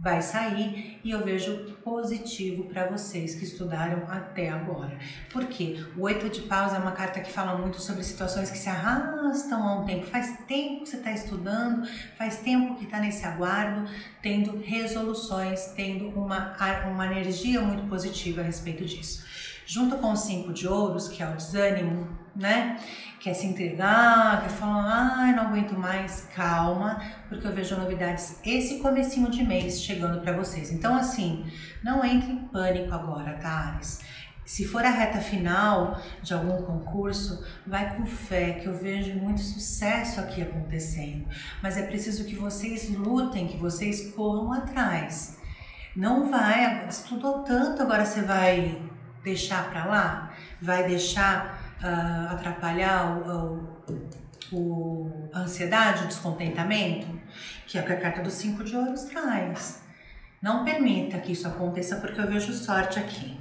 Vai 0.00 0.22
sair 0.22 1.00
e 1.02 1.10
eu 1.10 1.24
vejo 1.24 1.76
positivo 1.82 2.64
para 2.64 2.86
vocês 2.86 3.34
que 3.34 3.44
estudaram 3.44 4.04
até 4.08 4.48
agora. 4.48 4.96
Porque 5.32 5.84
o 5.96 6.02
oito 6.02 6.28
de 6.28 6.42
paus 6.42 6.72
é 6.72 6.78
uma 6.78 6.92
carta 6.92 7.20
que 7.20 7.32
fala 7.32 7.58
muito 7.58 7.80
sobre 7.80 8.04
situações 8.04 8.48
que 8.48 8.58
se 8.58 8.68
arrastam 8.68 9.60
há 9.60 9.80
um 9.80 9.84
tempo. 9.84 10.06
Faz 10.06 10.38
tempo 10.46 10.84
que 10.84 10.90
você 10.90 10.98
está 10.98 11.10
estudando, 11.10 11.84
faz 12.16 12.36
tempo 12.36 12.76
que 12.76 12.84
está 12.84 13.00
nesse 13.00 13.24
aguardo, 13.24 13.90
tendo 14.22 14.58
resoluções, 14.60 15.72
tendo 15.74 16.10
uma, 16.10 16.56
uma 16.86 17.06
energia 17.06 17.60
muito 17.60 17.88
positiva 17.88 18.40
a 18.40 18.44
respeito 18.44 18.84
disso. 18.84 19.26
Junto 19.70 19.98
com 19.98 20.12
o 20.12 20.16
cinco 20.16 20.50
de 20.50 20.66
ouros, 20.66 21.08
que 21.08 21.22
é 21.22 21.28
o 21.28 21.36
desânimo, 21.36 22.08
né? 22.34 22.80
Quer 23.20 23.34
se 23.34 23.46
entregar, 23.46 24.40
quer 24.40 24.48
falar, 24.48 25.12
ai, 25.18 25.36
não 25.36 25.48
aguento 25.48 25.78
mais, 25.78 26.26
calma, 26.34 26.98
porque 27.28 27.46
eu 27.46 27.52
vejo 27.52 27.76
novidades 27.76 28.40
esse 28.46 28.78
comecinho 28.78 29.30
de 29.30 29.44
mês 29.44 29.82
chegando 29.82 30.22
para 30.22 30.32
vocês. 30.32 30.72
Então, 30.72 30.94
assim, 30.94 31.44
não 31.84 32.02
entre 32.02 32.32
em 32.32 32.48
pânico 32.48 32.94
agora, 32.94 33.34
tá, 33.34 33.74
Ares? 33.74 34.00
Se 34.42 34.66
for 34.66 34.82
a 34.82 34.88
reta 34.88 35.18
final 35.18 36.00
de 36.22 36.32
algum 36.32 36.62
concurso, 36.62 37.44
vai 37.66 37.94
com 37.94 38.06
fé, 38.06 38.52
que 38.52 38.68
eu 38.68 38.74
vejo 38.74 39.18
muito 39.18 39.42
sucesso 39.42 40.18
aqui 40.18 40.40
acontecendo. 40.40 41.26
Mas 41.62 41.76
é 41.76 41.82
preciso 41.82 42.24
que 42.24 42.34
vocês 42.34 42.88
lutem, 42.88 43.46
que 43.46 43.58
vocês 43.58 44.14
corram 44.14 44.50
atrás. 44.50 45.36
Não 45.94 46.30
vai, 46.30 46.88
estudou 46.88 47.40
tanto, 47.40 47.82
agora 47.82 48.06
você 48.06 48.22
vai 48.22 48.88
deixar 49.22 49.70
para 49.70 49.84
lá? 49.84 50.32
Vai 50.60 50.86
deixar 50.86 51.76
uh, 51.82 52.32
atrapalhar 52.32 53.18
o, 53.18 53.88
o, 54.52 54.56
o, 54.56 55.30
a 55.32 55.40
ansiedade, 55.40 56.04
o 56.04 56.06
descontentamento, 56.06 57.06
que 57.66 57.78
é 57.78 57.82
o 57.82 57.84
que 57.84 57.92
a 57.92 58.00
carta 58.00 58.22
dos 58.22 58.34
cinco 58.34 58.64
de 58.64 58.76
ouros 58.76 59.04
traz. 59.04 59.82
Não 60.40 60.64
permita 60.64 61.18
que 61.18 61.32
isso 61.32 61.48
aconteça 61.48 61.96
porque 61.96 62.20
eu 62.20 62.26
vejo 62.26 62.52
sorte 62.52 62.98
aqui. 62.98 63.38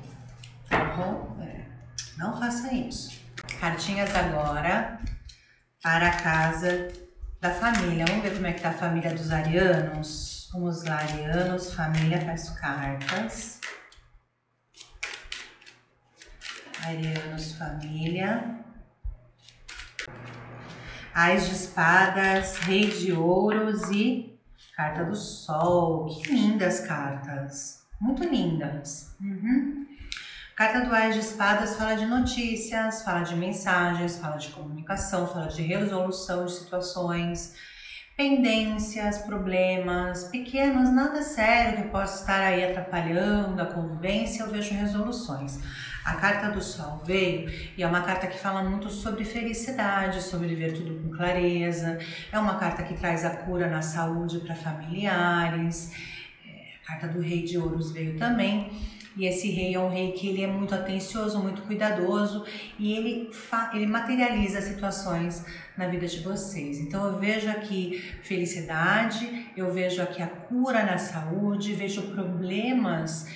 Tá 0.69 0.83
bom? 0.95 1.37
É. 1.41 1.61
Não 2.17 2.37
faça 2.39 2.73
isso. 2.73 3.21
Cartinhas 3.59 4.13
agora 4.15 4.99
para 5.81 6.07
a 6.07 6.15
casa 6.15 6.91
da 7.39 7.51
família. 7.51 8.05
Vamos 8.07 8.23
ver 8.23 8.33
como 8.33 8.47
é 8.47 8.53
que 8.53 8.61
tá 8.61 8.69
a 8.69 8.73
família 8.73 9.13
dos 9.13 9.31
arianos. 9.31 10.49
Vamos 10.51 10.83
lá, 10.83 10.95
arianos, 10.97 11.73
família, 11.73 12.19
peço 12.19 12.55
cartas. 12.55 13.59
Arianos 16.87 17.51
Família. 17.51 18.55
Ais 21.13 21.49
de 21.49 21.55
espadas, 21.55 22.55
rei 22.59 22.89
de 22.89 23.11
ouros 23.11 23.91
e 23.91 24.39
carta 24.73 25.03
do 25.03 25.15
sol. 25.15 26.05
Que 26.05 26.31
lindas 26.31 26.79
cartas. 26.81 27.85
Muito 27.99 28.23
lindas. 28.23 29.13
Uhum. 29.19 29.85
Carta 30.55 30.81
do 30.85 30.95
Ais 30.95 31.13
de 31.13 31.19
Espadas 31.19 31.75
fala 31.75 31.95
de 31.95 32.05
notícias, 32.05 33.03
fala 33.03 33.21
de 33.21 33.35
mensagens, 33.35 34.17
fala 34.17 34.37
de 34.37 34.49
comunicação, 34.49 35.27
fala 35.27 35.47
de 35.47 35.61
resolução 35.63 36.45
de 36.45 36.53
situações, 36.53 37.53
pendências, 38.15 39.19
problemas 39.19 40.23
pequenos, 40.29 40.89
nada 40.89 41.21
sério 41.21 41.83
que 41.83 41.89
possa 41.89 42.21
estar 42.21 42.39
aí 42.39 42.63
atrapalhando 42.63 43.61
a 43.61 43.65
convivência. 43.65 44.43
Eu 44.43 44.51
vejo 44.51 44.73
resoluções. 44.73 45.59
A 46.07 46.15
carta 46.15 46.49
do 46.49 46.63
sol 46.63 47.01
veio 47.05 47.51
e 47.77 47.83
é 47.83 47.85
uma 47.85 48.01
carta 48.01 48.27
que 48.27 48.39
fala 48.39 48.63
muito 48.63 48.89
sobre 48.89 49.25
felicidade, 49.25 50.23
sobre 50.23 50.55
ver 50.55 50.71
tudo 50.71 50.95
com 51.03 51.09
clareza. 51.09 51.99
É 52.31 52.39
uma 52.39 52.55
carta 52.55 52.81
que 52.81 52.93
traz 52.93 53.25
a 53.25 53.31
cura 53.31 53.69
na 53.69 53.81
saúde 53.81 54.39
para 54.39 54.55
familiares. 54.55 55.91
É, 56.47 56.75
a 56.81 56.87
carta 56.87 57.09
do 57.09 57.19
rei 57.19 57.43
de 57.43 57.57
ouros 57.57 57.91
veio 57.91 58.17
também. 58.17 58.71
E 59.17 59.25
esse 59.25 59.49
rei 59.49 59.73
é 59.73 59.79
um 59.79 59.89
rei 59.89 60.13
que 60.13 60.29
ele 60.29 60.43
é 60.43 60.47
muito 60.47 60.73
atencioso, 60.73 61.39
muito 61.39 61.63
cuidadoso 61.63 62.45
e 62.79 62.93
ele, 62.93 63.29
ele 63.73 63.87
materializa 63.87 64.61
situações 64.61 65.43
na 65.75 65.87
vida 65.87 66.07
de 66.07 66.19
vocês. 66.19 66.79
Então 66.79 67.05
eu 67.05 67.19
vejo 67.19 67.49
aqui 67.49 68.01
felicidade, 68.21 69.51
eu 69.57 69.73
vejo 69.73 70.01
aqui 70.01 70.21
a 70.21 70.27
cura 70.27 70.83
na 70.83 70.99
saúde, 70.99 71.73
vejo 71.73 72.03
problemas 72.13 73.27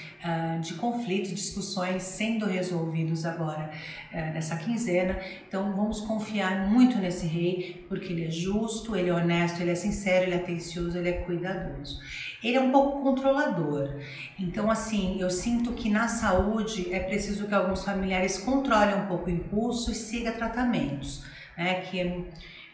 de 0.61 0.75
conflitos, 0.75 1.31
discussões 1.31 2.03
sendo 2.03 2.45
resolvidos 2.45 3.25
agora 3.25 3.71
uh, 4.11 4.15
nessa 4.33 4.55
quinzena. 4.55 5.19
Então 5.47 5.75
vamos 5.75 6.01
confiar 6.01 6.69
muito 6.69 6.97
nesse 6.97 7.25
rei, 7.25 7.85
porque 7.89 8.13
ele 8.13 8.25
é 8.25 8.31
justo, 8.31 8.95
ele 8.95 9.09
é 9.09 9.13
honesto, 9.13 9.61
ele 9.61 9.71
é 9.71 9.75
sincero, 9.75 10.25
ele 10.25 10.35
é 10.35 10.37
atencioso, 10.37 10.97
ele 10.97 11.09
é 11.09 11.13
cuidadoso. 11.13 11.99
Ele 12.43 12.55
é 12.55 12.61
um 12.61 12.71
pouco 12.71 13.01
controlador. 13.01 13.99
Então, 14.39 14.69
assim, 14.69 15.19
eu 15.19 15.29
sinto 15.29 15.73
que 15.73 15.89
na 15.89 16.07
saúde 16.07 16.93
é 16.93 16.99
preciso 16.99 17.47
que 17.47 17.53
alguns 17.53 17.83
familiares 17.83 18.37
controlem 18.37 18.95
um 18.95 19.05
pouco 19.07 19.27
o 19.27 19.29
impulso 19.29 19.91
e 19.91 19.95
siga 19.95 20.31
tratamentos, 20.31 21.23
né? 21.57 21.81
Que 21.81 21.99
é, 21.99 22.23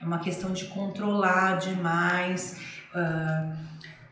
é 0.02 0.06
uma 0.06 0.20
questão 0.20 0.52
de 0.52 0.66
controlar 0.66 1.58
demais 1.60 2.60
uh, 2.94 3.58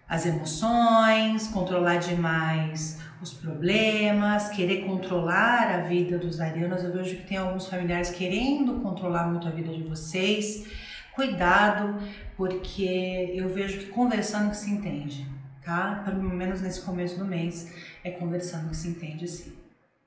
as 0.07 0.25
emoções, 0.25 1.47
controlar 1.47 1.97
demais 1.97 3.04
os 3.21 3.33
problemas, 3.33 4.49
querer 4.49 4.85
controlar 4.85 5.71
a 5.71 5.81
vida 5.81 6.17
dos 6.17 6.39
arianos. 6.39 6.83
Eu 6.83 6.93
vejo 6.93 7.15
que 7.17 7.27
tem 7.27 7.37
alguns 7.37 7.67
familiares 7.67 8.09
querendo 8.09 8.81
controlar 8.81 9.27
muito 9.27 9.47
a 9.47 9.51
vida 9.51 9.73
de 9.73 9.83
vocês. 9.83 10.65
Cuidado, 11.13 11.97
porque 12.35 13.31
eu 13.33 13.47
vejo 13.49 13.79
que 13.79 13.85
conversando 13.85 14.49
que 14.49 14.57
se 14.57 14.69
entende, 14.69 15.25
tá? 15.63 16.01
Pelo 16.03 16.21
menos 16.21 16.61
nesse 16.61 16.81
começo 16.81 17.17
do 17.17 17.25
mês, 17.25 17.73
é 18.03 18.11
conversando 18.11 18.69
que 18.69 18.75
se 18.75 18.89
entende 18.89 19.25
sim, 19.27 19.53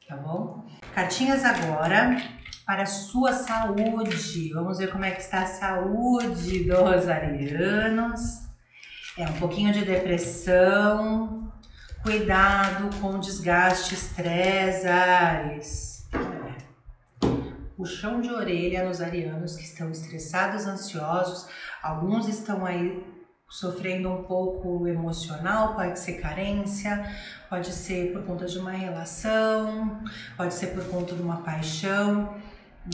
tá 0.06 0.16
bom? 0.16 0.66
Cartinhas 0.94 1.44
agora 1.44 2.22
para 2.66 2.82
a 2.82 2.86
sua 2.86 3.32
saúde. 3.32 4.52
Vamos 4.52 4.76
ver 4.76 4.92
como 4.92 5.02
é 5.02 5.10
que 5.10 5.22
está 5.22 5.44
a 5.44 5.46
saúde 5.46 6.64
dos 6.64 7.08
arianos. 7.08 8.20
É 9.16 9.26
um 9.26 9.32
pouquinho 9.32 9.72
de 9.72 9.86
depressão, 9.86 11.50
Cuidado 12.02 12.88
com 13.00 13.18
desgaste, 13.18 13.94
estresse, 13.94 14.86
Ares. 14.86 16.08
É. 16.12 17.28
puxão 17.76 18.20
de 18.20 18.30
orelha 18.30 18.84
nos 18.84 19.00
arianos 19.00 19.56
que 19.56 19.64
estão 19.64 19.90
estressados, 19.90 20.66
ansiosos. 20.66 21.48
Alguns 21.82 22.28
estão 22.28 22.64
aí 22.64 23.04
sofrendo 23.48 24.10
um 24.10 24.24
pouco 24.24 24.86
emocional, 24.86 25.74
pode 25.74 25.98
ser 25.98 26.14
carência, 26.14 27.10
pode 27.48 27.72
ser 27.72 28.12
por 28.12 28.22
conta 28.24 28.46
de 28.46 28.58
uma 28.58 28.72
relação, 28.72 30.02
pode 30.36 30.54
ser 30.54 30.68
por 30.68 30.84
conta 30.88 31.14
de 31.14 31.22
uma 31.22 31.38
paixão. 31.38 32.36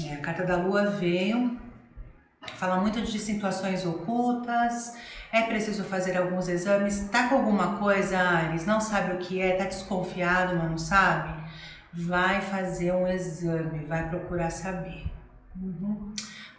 É, 0.06 0.14
a 0.14 0.20
carta 0.20 0.44
da 0.44 0.56
lua 0.56 0.86
veio, 0.86 1.60
fala 2.56 2.80
muito 2.80 3.00
de 3.02 3.18
situações 3.18 3.84
ocultas, 3.84 4.96
é 5.34 5.42
preciso 5.42 5.82
fazer 5.84 6.16
alguns 6.16 6.48
exames. 6.48 7.08
Tá 7.10 7.28
com 7.28 7.34
alguma 7.34 7.76
coisa, 7.76 8.18
Ares? 8.18 8.64
Não 8.64 8.80
sabe 8.80 9.14
o 9.14 9.18
que 9.18 9.42
é, 9.42 9.56
tá 9.56 9.64
desconfiado, 9.64 10.56
mas 10.56 10.70
não 10.70 10.78
sabe? 10.78 11.34
Vai 11.92 12.40
fazer 12.40 12.92
um 12.92 13.06
exame, 13.06 13.84
vai 13.84 14.08
procurar 14.08 14.50
saber. 14.50 15.04
Uhum 15.60 16.14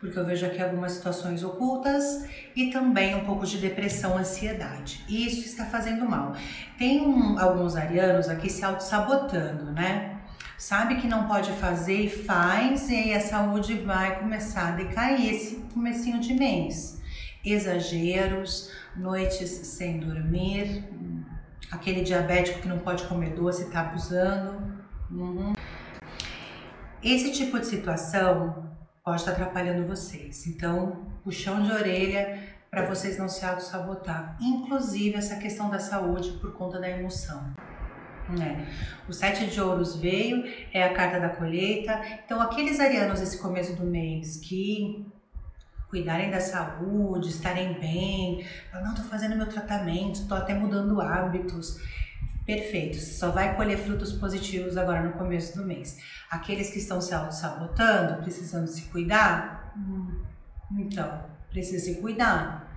porque 0.06 0.20
eu 0.20 0.26
vejo 0.26 0.46
aqui 0.46 0.62
algumas 0.62 0.94
situações 0.94 1.44
ocultas 1.44 2.26
e 2.56 2.70
também 2.70 3.16
um 3.16 3.26
pouco 3.26 3.46
de 3.46 3.58
depressão, 3.58 4.18
ansiedade. 4.18 5.04
Isso 5.10 5.46
está 5.48 5.66
fazendo 5.66 6.08
mal. 6.08 6.34
Tem 6.78 7.02
um, 7.02 7.40
alguns 7.40 7.76
arianos 7.76 8.30
aqui 8.30 8.50
se 8.50 8.64
auto-sabotando, 8.64 9.72
né? 9.72 10.20
Sabe 10.58 10.96
que 10.96 11.08
não 11.08 11.28
pode 11.28 11.52
fazer 11.54 12.02
e 12.02 12.10
faz, 12.10 12.90
e 12.90 12.96
aí 12.96 13.14
a 13.14 13.20
saúde 13.20 13.76
vai 13.80 14.20
começar 14.20 14.70
a 14.70 14.72
decair 14.72 15.34
esse 15.34 15.56
comecinho 15.74 16.20
de 16.20 16.34
mês. 16.34 16.95
Exageros, 17.46 18.72
noites 18.96 19.50
sem 19.50 20.00
dormir, 20.00 20.84
aquele 21.72 22.02
diabético 22.02 22.62
que 22.62 22.68
não 22.68 22.80
pode 22.80 23.04
comer 23.04 23.36
doce 23.36 23.64
está 23.64 23.82
abusando. 23.82 24.62
Uhum. 25.12 25.54
Esse 27.04 27.32
tipo 27.32 27.60
de 27.60 27.68
situação 27.68 28.72
pode 29.04 29.22
estar 29.22 29.34
atrapalhando 29.34 29.88
vocês. 29.88 30.48
Então, 30.48 31.06
puxão 31.24 31.62
de 31.62 31.72
orelha 31.72 32.40
para 32.72 32.86
vocês 32.86 33.18
não 33.18 33.30
se 33.30 33.46
auto-sabotar. 33.46 34.36
Inclusive 34.42 35.16
essa 35.16 35.36
questão 35.36 35.70
da 35.70 35.80
saúde 35.80 36.32
por 36.42 36.54
conta 36.54 36.80
da 36.80 36.90
emoção. 36.90 37.54
É. 38.42 38.66
O 39.08 39.14
sete 39.14 39.46
de 39.46 39.62
ouros 39.62 39.96
veio, 39.96 40.44
é 40.74 40.84
a 40.84 40.94
carta 40.94 41.20
da 41.20 41.30
colheita. 41.30 42.02
Então, 42.26 42.42
aqueles 42.42 42.80
arianos 42.80 43.22
esse 43.22 43.38
começo 43.38 43.76
do 43.76 43.86
mês 43.86 44.38
que 44.38 45.06
cuidarem 45.96 46.30
da 46.30 46.42
saúde, 46.42 47.30
estarem 47.30 47.80
bem, 47.80 48.46
não 48.74 48.92
estou 48.92 49.06
fazendo 49.06 49.38
meu 49.38 49.48
tratamento, 49.48 50.16
estou 50.16 50.38
até 50.38 50.54
mudando 50.54 51.00
hábitos. 51.00 51.78
Perfeito, 52.46 52.98
você 52.98 53.14
só 53.14 53.32
vai 53.32 53.56
colher 53.56 53.78
frutos 53.78 54.12
positivos 54.12 54.76
agora 54.76 55.02
no 55.02 55.14
começo 55.14 55.58
do 55.58 55.66
mês. 55.66 55.98
Aqueles 56.30 56.70
que 56.70 56.80
estão 56.80 57.00
se 57.00 57.16
auto-sabotando, 57.16 58.22
precisando 58.22 58.68
se 58.68 58.82
cuidar, 58.90 59.74
hum, 59.78 60.22
então, 60.80 61.24
precisa 61.50 61.86
se 61.86 62.02
cuidar. 62.02 62.70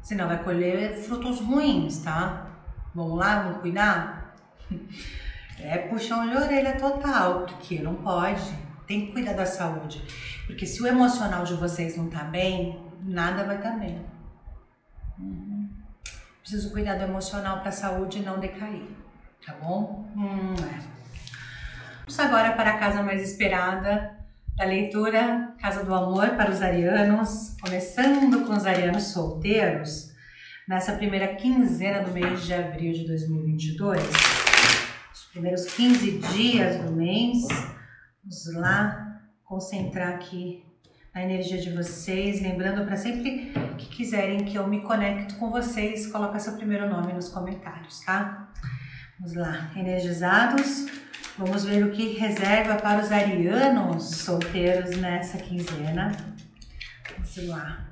Senão 0.00 0.26
vai 0.26 0.42
colher 0.42 0.96
frutos 0.96 1.40
ruins, 1.40 1.98
tá? 1.98 2.46
Vamos 2.94 3.18
lá, 3.18 3.42
vamos 3.42 3.60
cuidar? 3.60 4.34
É 5.56 5.78
puxão 5.78 6.28
de 6.28 6.36
orelha 6.36 6.76
total, 6.76 7.46
porque 7.46 7.80
não 7.80 7.94
pode. 7.94 8.42
Tem 8.86 9.06
que 9.06 9.12
cuidar 9.12 9.32
da 9.32 9.46
saúde. 9.46 10.02
Porque 10.46 10.66
se 10.66 10.82
o 10.82 10.86
emocional 10.86 11.44
de 11.44 11.54
vocês 11.54 11.96
não 11.96 12.08
tá 12.10 12.24
bem, 12.24 12.82
nada 13.02 13.44
vai 13.44 13.56
estar 13.56 13.72
tá 13.72 13.76
bem. 13.78 14.04
Uhum. 15.18 15.68
Preciso 16.40 16.70
cuidar 16.72 16.96
do 16.96 17.04
emocional 17.04 17.60
para 17.60 17.70
a 17.70 17.72
saúde 17.72 18.20
não 18.20 18.38
decair 18.38 19.04
tá 19.46 19.54
bom? 19.60 20.10
Hum, 20.16 20.54
é. 20.54 20.94
Vamos 22.00 22.18
agora 22.18 22.52
para 22.52 22.70
a 22.70 22.78
casa 22.78 23.02
mais 23.02 23.22
esperada 23.22 24.16
da 24.56 24.64
leitura, 24.64 25.54
Casa 25.60 25.84
do 25.84 25.92
Amor 25.92 26.30
para 26.30 26.50
os 26.50 26.62
arianos, 26.62 27.56
começando 27.60 28.46
com 28.46 28.54
os 28.54 28.64
arianos 28.64 29.04
solteiros, 29.04 30.12
nessa 30.68 30.92
primeira 30.92 31.34
quinzena 31.34 32.02
do 32.02 32.12
mês 32.12 32.46
de 32.46 32.54
abril 32.54 32.92
de 32.92 33.06
2022, 33.06 34.00
os 35.12 35.24
primeiros 35.32 35.66
15 35.74 36.18
dias 36.18 36.76
do 36.78 36.92
mês, 36.92 37.42
vamos 38.24 38.54
lá 38.54 39.20
concentrar 39.44 40.14
aqui 40.14 40.64
na 41.14 41.22
energia 41.22 41.60
de 41.60 41.70
vocês, 41.70 42.40
lembrando 42.40 42.84
para 42.84 42.96
sempre 42.96 43.52
que 43.78 43.86
quiserem 43.86 44.44
que 44.44 44.56
eu 44.56 44.66
me 44.66 44.80
conecte 44.80 45.34
com 45.34 45.50
vocês, 45.50 46.06
coloca 46.08 46.40
seu 46.40 46.54
primeiro 46.54 46.88
nome 46.88 47.12
nos 47.12 47.28
comentários, 47.28 48.00
tá? 48.00 48.50
Vamos 49.20 49.36
lá, 49.36 49.70
energizados. 49.76 50.86
Vamos 51.38 51.64
ver 51.64 51.84
o 51.84 51.90
que 51.90 52.14
reserva 52.14 52.76
para 52.76 53.02
os 53.02 53.12
arianos 53.12 54.04
solteiros 54.10 54.96
nessa 54.96 55.38
quinzena. 55.38 56.12
Vamos 57.16 57.48
lá. 57.48 57.86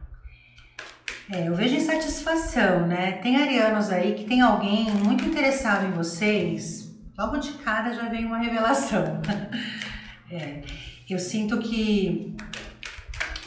É, 1.31 1.49
eu 1.49 1.55
vejo 1.55 1.77
insatisfação, 1.77 2.87
né? 2.87 3.13
Tem 3.13 3.37
arianos 3.37 3.91
aí 3.91 4.15
que 4.15 4.25
tem 4.25 4.41
alguém 4.41 4.91
muito 4.91 5.25
interessado 5.25 5.87
em 5.87 5.93
vocês. 5.93 6.93
Logo 7.17 7.37
de 7.37 7.53
cara 7.55 7.93
já 7.93 8.09
vem 8.09 8.25
uma 8.25 8.39
revelação. 8.39 9.21
É, 10.33 10.63
eu 11.11 11.19
sinto 11.19 11.59
que 11.59 12.35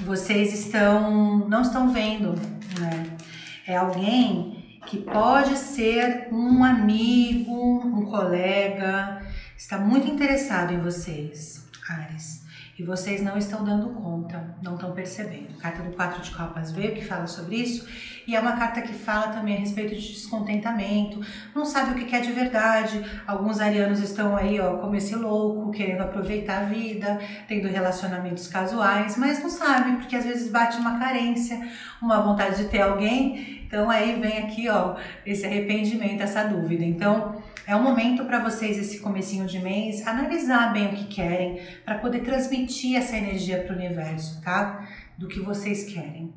vocês 0.02 0.54
estão 0.54 1.50
não 1.50 1.64
estão 1.64 1.92
vendo, 1.92 2.36
né? 2.80 3.18
É 3.66 3.76
alguém 3.76 4.80
que 4.86 4.98
pode 4.98 5.58
ser 5.58 6.28
um 6.32 6.64
amigo, 6.64 7.52
um 7.52 8.06
colega, 8.06 9.20
está 9.58 9.80
muito 9.80 10.08
interessado 10.08 10.76
em 10.76 10.80
vocês, 10.80 11.68
Ares. 11.90 12.45
E 12.78 12.84
vocês 12.84 13.22
não 13.22 13.38
estão 13.38 13.64
dando 13.64 13.90
conta, 13.90 14.56
não 14.62 14.76
estão 14.76 14.92
percebendo. 14.92 15.58
Carta 15.60 15.82
do 15.82 15.96
Quatro 15.96 16.22
de 16.22 16.32
Copas 16.32 16.72
veio 16.72 16.94
que 16.94 17.06
fala 17.06 17.26
sobre 17.26 17.56
isso 17.56 17.88
e 18.28 18.36
é 18.36 18.40
uma 18.40 18.58
carta 18.58 18.82
que 18.82 18.92
fala 18.92 19.28
também 19.28 19.56
a 19.56 19.60
respeito 19.60 19.96
de 19.96 20.14
descontentamento, 20.14 21.22
não 21.54 21.64
sabe 21.64 21.92
o 21.92 22.06
que 22.06 22.16
é 22.16 22.20
de 22.20 22.32
verdade. 22.32 23.02
Alguns 23.26 23.60
arianos 23.60 24.00
estão 24.00 24.36
aí, 24.36 24.60
ó, 24.60 24.78
como 24.78 24.96
esse 24.96 25.16
louco, 25.16 25.72
querendo 25.72 26.02
aproveitar 26.02 26.64
a 26.64 26.66
vida, 26.66 27.20
tendo 27.48 27.68
relacionamentos 27.68 28.48
casuais, 28.48 29.16
mas 29.16 29.42
não 29.42 29.50
sabem 29.50 29.96
porque 29.98 30.16
às 30.16 30.26
vezes 30.26 30.52
bate 30.52 30.78
uma 30.78 31.00
carência, 31.00 31.70
uma 32.02 32.20
vontade 32.20 32.58
de 32.58 32.66
ter 32.66 32.82
alguém. 32.82 33.64
Então 33.66 33.90
aí 33.90 34.20
vem 34.20 34.40
aqui, 34.40 34.68
ó, 34.70 34.96
esse 35.26 35.46
arrependimento, 35.46 36.22
essa 36.22 36.44
dúvida. 36.44 36.84
Então, 36.84 37.42
é 37.68 37.76
um 37.76 37.82
momento 37.82 38.26
para 38.26 38.40
vocês, 38.40 38.78
esse 38.78 39.00
comecinho 39.00 39.46
de 39.46 39.60
mês, 39.60 40.06
analisar 40.06 40.72
bem 40.72 40.88
o 40.88 40.96
que 40.96 41.06
querem, 41.06 41.62
para 41.84 41.96
poder 41.96 42.20
transmitir 42.20 42.96
essa 42.96 43.18
energia 43.18 43.64
para 43.64 43.74
o 43.74 43.78
universo, 43.78 44.42
tá? 44.42 44.88
Do 45.18 45.28
que 45.28 45.40
vocês 45.40 45.84
querem. 45.86 46.34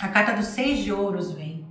A 0.00 0.08
carta 0.08 0.32
dos 0.32 0.46
seis 0.46 0.78
de 0.78 0.92
ouros 0.92 1.32
vem. 1.32 1.66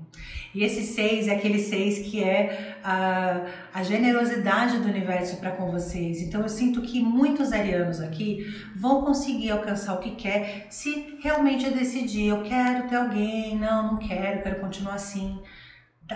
E 0.56 0.64
esse 0.64 0.82
seis 0.82 1.28
é 1.28 1.36
aquele 1.36 1.60
seis 1.60 2.10
que 2.10 2.24
é 2.24 2.78
a, 2.84 3.46
a 3.74 3.84
generosidade 3.84 4.80
do 4.80 4.88
universo 4.88 5.38
para 5.38 5.52
com 5.52 5.70
vocês. 5.70 6.22
Então 6.22 6.42
eu 6.42 6.50
sinto 6.50 6.82
que 6.82 7.00
muitos 7.00 7.52
arianos 7.52 8.02
aqui 8.02 8.44
vão 8.76 9.04
conseguir 9.04 9.52
alcançar 9.52 9.94
o 9.94 10.00
que 10.00 10.16
quer 10.16 10.66
se 10.70 11.18
realmente 11.22 11.70
decidir. 11.70 12.30
Eu 12.30 12.44
quero 12.44 12.88
ter 12.88 12.96
alguém, 12.96 13.56
não, 13.58 13.94
não 13.94 13.98
quero, 13.98 14.42
quero 14.42 14.60
continuar 14.60 14.96
assim. 14.96 15.40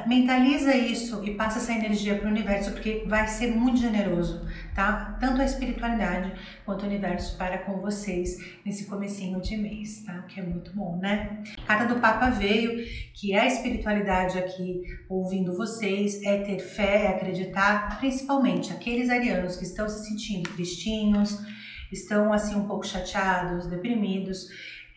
Mentaliza 0.07 0.73
isso 0.73 1.21
e 1.23 1.35
passa 1.35 1.59
essa 1.59 1.73
energia 1.73 2.15
para 2.15 2.27
o 2.27 2.31
universo, 2.31 2.71
porque 2.71 3.03
vai 3.05 3.27
ser 3.27 3.53
muito 3.53 3.77
generoso, 3.77 4.47
tá? 4.73 5.17
Tanto 5.19 5.41
a 5.41 5.45
espiritualidade 5.45 6.31
quanto 6.65 6.83
o 6.83 6.85
universo 6.85 7.37
para 7.37 7.57
com 7.57 7.81
vocês 7.81 8.37
nesse 8.65 8.85
comecinho 8.85 9.41
de 9.41 9.57
mês, 9.57 10.01
tá? 10.03 10.21
Que 10.29 10.39
é 10.39 10.43
muito 10.43 10.71
bom, 10.73 10.97
né? 10.97 11.43
Carta 11.67 11.93
do 11.93 11.99
Papa 11.99 12.29
veio, 12.29 12.85
que 13.13 13.33
é 13.33 13.41
a 13.41 13.47
espiritualidade 13.47 14.37
aqui 14.37 14.81
ouvindo 15.09 15.57
vocês, 15.57 16.23
é 16.23 16.37
ter 16.37 16.59
fé, 16.59 17.03
é 17.03 17.07
acreditar, 17.09 17.99
principalmente 17.99 18.71
aqueles 18.71 19.09
arianos 19.09 19.57
que 19.57 19.65
estão 19.65 19.89
se 19.89 20.07
sentindo 20.07 20.49
tristinhos, 20.51 21.37
estão 21.91 22.31
assim 22.31 22.55
um 22.55 22.65
pouco 22.65 22.87
chateados, 22.87 23.67
deprimidos. 23.67 24.47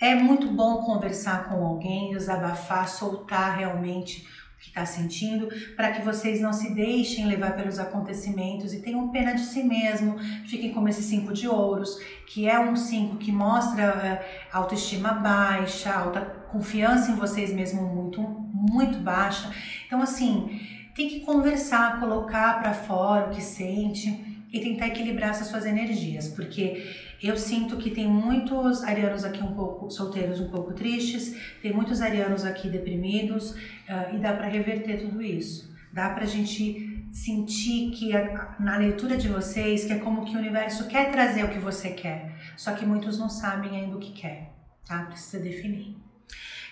É 0.00 0.14
muito 0.14 0.46
bom 0.48 0.83
conversar 0.83 1.48
com 1.48 1.64
alguém, 1.64 2.12
desabafar, 2.12 2.88
soltar 2.88 3.59
realmente 3.59 4.24
que 4.64 4.70
está 4.70 4.87
sentindo, 4.87 5.46
para 5.77 5.92
que 5.92 6.00
vocês 6.00 6.40
não 6.40 6.50
se 6.50 6.74
deixem 6.74 7.27
levar 7.27 7.55
pelos 7.55 7.79
acontecimentos 7.79 8.72
e 8.72 8.81
tenham 8.81 9.11
pena 9.11 9.35
de 9.35 9.42
si 9.42 9.62
mesmo, 9.62 10.18
fiquem 10.46 10.72
como 10.72 10.88
esse 10.88 11.03
cinco 11.03 11.35
de 11.35 11.46
ouros, 11.46 11.98
que 12.27 12.48
é 12.48 12.59
um 12.59 12.74
cinco 12.74 13.16
que 13.16 13.31
mostra 13.31 14.22
uh, 14.53 14.57
autoestima 14.57 15.12
baixa, 15.12 15.92
alta 15.92 16.22
confiança 16.50 17.11
em 17.11 17.16
vocês 17.16 17.53
mesmo 17.53 17.83
muito, 17.83 18.22
muito 18.22 18.98
baixa. 19.00 19.53
Então, 19.87 20.00
assim, 20.00 20.59
tem 20.94 21.11
que 21.11 21.20
conversar, 21.20 22.00
colocar 22.00 22.62
para 22.62 22.72
fora 22.72 23.27
o 23.27 23.35
que 23.35 23.42
sente 23.42 24.33
e 24.54 24.60
tentar 24.60 24.86
equilibrar 24.86 25.30
essas 25.30 25.48
suas 25.48 25.66
energias, 25.66 26.28
porque 26.28 26.94
eu 27.20 27.36
sinto 27.36 27.76
que 27.76 27.90
tem 27.90 28.06
muitos 28.06 28.84
arianos 28.84 29.24
aqui 29.24 29.42
um 29.42 29.52
pouco 29.52 29.90
solteiros, 29.90 30.38
um 30.38 30.48
pouco 30.48 30.72
tristes, 30.72 31.36
tem 31.60 31.72
muitos 31.72 32.00
arianos 32.00 32.44
aqui 32.44 32.68
deprimidos 32.68 33.50
uh, 33.50 34.14
e 34.14 34.18
dá 34.18 34.32
para 34.32 34.46
reverter 34.46 35.00
tudo 35.00 35.20
isso. 35.20 35.74
Dá 35.92 36.08
para 36.10 36.22
a 36.22 36.26
gente 36.26 37.04
sentir 37.10 37.90
que 37.90 38.16
a, 38.16 38.54
na 38.60 38.76
leitura 38.76 39.16
de 39.16 39.26
vocês, 39.26 39.84
que 39.84 39.92
é 39.92 39.98
como 39.98 40.24
que 40.24 40.36
o 40.36 40.38
universo 40.38 40.86
quer 40.86 41.10
trazer 41.10 41.44
o 41.44 41.48
que 41.48 41.58
você 41.58 41.90
quer, 41.90 42.32
só 42.56 42.74
que 42.74 42.86
muitos 42.86 43.18
não 43.18 43.28
sabem 43.28 43.76
ainda 43.76 43.96
o 43.96 44.00
que 44.00 44.12
quer, 44.12 44.52
tá? 44.86 45.02
Precisa 45.06 45.42
definir. 45.42 45.96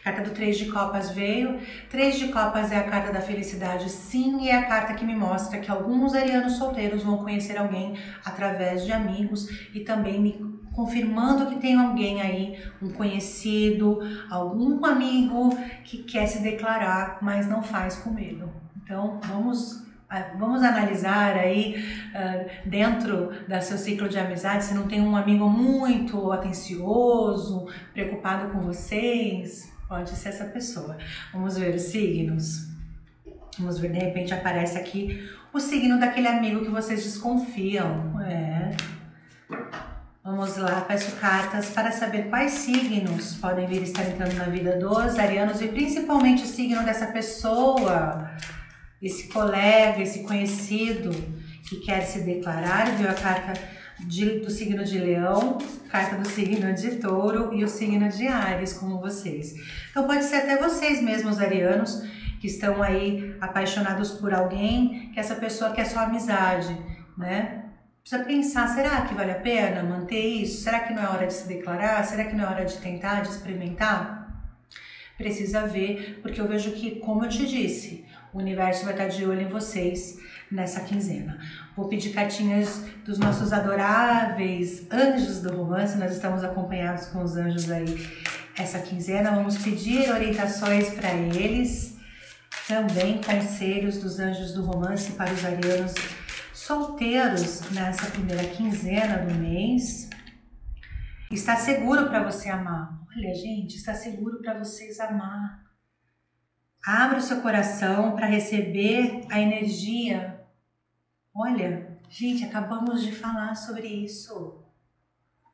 Carta 0.02 0.22
do 0.22 0.30
Três 0.30 0.58
de 0.58 0.66
Copas 0.66 1.10
veio. 1.10 1.60
Três 1.88 2.18
de 2.18 2.28
Copas 2.28 2.72
é 2.72 2.76
a 2.76 2.82
carta 2.82 3.12
da 3.12 3.20
felicidade, 3.20 3.88
sim, 3.88 4.42
e 4.42 4.48
é 4.48 4.56
a 4.56 4.66
carta 4.66 4.94
que 4.94 5.04
me 5.04 5.14
mostra 5.14 5.60
que 5.60 5.70
alguns 5.70 6.14
arianos 6.14 6.54
solteiros 6.54 7.04
vão 7.04 7.18
conhecer 7.18 7.56
alguém 7.56 7.96
através 8.24 8.84
de 8.84 8.90
amigos 8.90 9.48
e 9.72 9.80
também 9.80 10.20
me 10.20 10.62
confirmando 10.72 11.46
que 11.46 11.60
tem 11.60 11.78
alguém 11.78 12.20
aí, 12.20 12.58
um 12.80 12.90
conhecido, 12.90 14.00
algum 14.28 14.84
amigo 14.84 15.56
que 15.84 15.98
quer 15.98 16.26
se 16.26 16.42
declarar, 16.42 17.18
mas 17.22 17.46
não 17.46 17.62
faz 17.62 17.96
com 17.96 18.10
medo. 18.10 18.50
Então, 18.82 19.20
vamos 19.24 19.82
ah, 20.14 20.34
Vamos 20.38 20.62
analisar 20.62 21.38
aí 21.38 21.82
uh, 22.10 22.68
dentro 22.68 23.30
do 23.48 23.62
seu 23.62 23.78
ciclo 23.78 24.10
de 24.10 24.18
amizade 24.18 24.64
se 24.64 24.74
não 24.74 24.86
tem 24.86 25.00
um 25.00 25.16
amigo 25.16 25.48
muito 25.48 26.30
atencioso, 26.30 27.66
preocupado 27.94 28.52
com 28.52 28.60
vocês, 28.60 29.72
pode 29.92 30.08
ser 30.08 30.30
essa 30.30 30.46
pessoa. 30.46 30.96
Vamos 31.34 31.58
ver 31.58 31.74
os 31.74 31.82
signos. 31.82 32.66
Vamos 33.58 33.78
ver, 33.78 33.92
de 33.92 33.98
repente 33.98 34.32
aparece 34.32 34.78
aqui 34.78 35.30
o 35.52 35.60
signo 35.60 36.00
daquele 36.00 36.28
amigo 36.28 36.64
que 36.64 36.70
vocês 36.70 37.04
desconfiam. 37.04 38.18
É. 38.22 38.74
Vamos 40.24 40.56
lá, 40.56 40.80
peço 40.80 41.14
cartas 41.16 41.68
para 41.70 41.92
saber 41.92 42.30
quais 42.30 42.52
signos 42.52 43.34
podem 43.34 43.66
vir 43.66 43.82
estar 43.82 44.04
entrando 44.04 44.34
na 44.34 44.44
vida 44.44 44.78
dos 44.78 45.18
arianos 45.18 45.60
e 45.60 45.68
principalmente 45.68 46.44
o 46.44 46.46
signo 46.46 46.82
dessa 46.84 47.08
pessoa 47.08 48.30
esse 49.02 49.28
colega, 49.28 50.00
esse 50.00 50.22
conhecido 50.22 51.10
que 51.68 51.80
quer 51.80 52.02
se 52.02 52.20
declarar, 52.20 52.96
viu 52.96 53.10
a 53.10 53.14
carta 53.14 53.52
de, 54.06 54.40
do 54.40 54.50
signo 54.50 54.84
de 54.84 54.98
Leão, 54.98 55.58
carta 55.90 56.16
do 56.16 56.26
signo 56.26 56.72
de 56.74 56.96
Touro 56.96 57.54
e 57.54 57.64
o 57.64 57.68
signo 57.68 58.08
de 58.08 58.26
Ares, 58.26 58.72
como 58.72 59.00
vocês. 59.00 59.54
Então 59.90 60.06
pode 60.06 60.24
ser 60.24 60.36
até 60.36 60.56
vocês 60.56 61.02
mesmos, 61.02 61.38
arianos, 61.38 62.02
que 62.40 62.46
estão 62.46 62.82
aí 62.82 63.36
apaixonados 63.40 64.12
por 64.12 64.34
alguém, 64.34 65.10
que 65.12 65.20
essa 65.20 65.36
pessoa 65.36 65.72
quer 65.72 65.84
só 65.86 66.00
amizade, 66.00 66.76
né? 67.16 67.66
Precisa 68.00 68.24
pensar, 68.24 68.66
será 68.66 69.02
que 69.02 69.14
vale 69.14 69.30
a 69.30 69.38
pena 69.38 69.82
manter 69.84 70.18
isso? 70.18 70.62
Será 70.62 70.80
que 70.80 70.92
não 70.92 71.02
é 71.02 71.08
hora 71.08 71.26
de 71.26 71.32
se 71.32 71.46
declarar? 71.46 72.02
Será 72.04 72.24
que 72.24 72.34
não 72.34 72.44
é 72.44 72.48
hora 72.48 72.64
de 72.64 72.76
tentar, 72.78 73.20
de 73.20 73.28
experimentar? 73.28 74.22
Precisa 75.16 75.68
ver, 75.68 76.18
porque 76.20 76.40
eu 76.40 76.48
vejo 76.48 76.72
que, 76.72 76.96
como 76.96 77.24
eu 77.24 77.28
te 77.28 77.46
disse, 77.46 78.04
o 78.32 78.38
universo 78.38 78.84
vai 78.84 78.94
estar 78.94 79.06
de 79.06 79.24
olho 79.24 79.42
em 79.42 79.48
vocês 79.48 80.18
nessa 80.50 80.80
quinzena. 80.80 81.38
Vou 81.74 81.88
pedir 81.88 82.12
cartinhas 82.12 82.84
dos 83.04 83.18
nossos 83.18 83.52
adoráveis 83.52 84.86
anjos 84.90 85.40
do 85.40 85.56
romance. 85.56 85.96
Nós 85.96 86.12
estamos 86.12 86.44
acompanhados 86.44 87.06
com 87.06 87.22
os 87.22 87.36
anjos 87.36 87.70
aí 87.70 87.86
essa 88.58 88.78
quinzena. 88.78 89.30
Vamos 89.30 89.56
pedir 89.56 90.10
orientações 90.10 90.90
para 90.90 91.12
eles. 91.14 91.96
Também 92.68 93.20
conselhos 93.22 93.98
dos 93.98 94.18
anjos 94.18 94.52
do 94.52 94.64
romance 94.64 95.12
para 95.12 95.32
os 95.32 95.44
arianos 95.44 95.94
solteiros 96.52 97.70
nessa 97.70 98.06
primeira 98.10 98.44
quinzena 98.44 99.18
do 99.18 99.34
mês. 99.34 100.10
Está 101.30 101.56
seguro 101.56 102.08
para 102.08 102.22
você 102.22 102.50
amar. 102.50 103.00
Olha, 103.16 103.34
gente, 103.34 103.76
está 103.76 103.94
seguro 103.94 104.42
para 104.42 104.58
vocês 104.58 105.00
amar. 105.00 105.62
Abra 106.86 107.18
o 107.18 107.22
seu 107.22 107.40
coração 107.40 108.14
para 108.14 108.26
receber 108.26 109.22
a 109.30 109.40
energia. 109.40 110.41
Olha, 111.34 111.98
gente, 112.10 112.44
acabamos 112.44 113.02
de 113.02 113.10
falar 113.10 113.54
sobre 113.54 113.86
isso. 113.86 114.62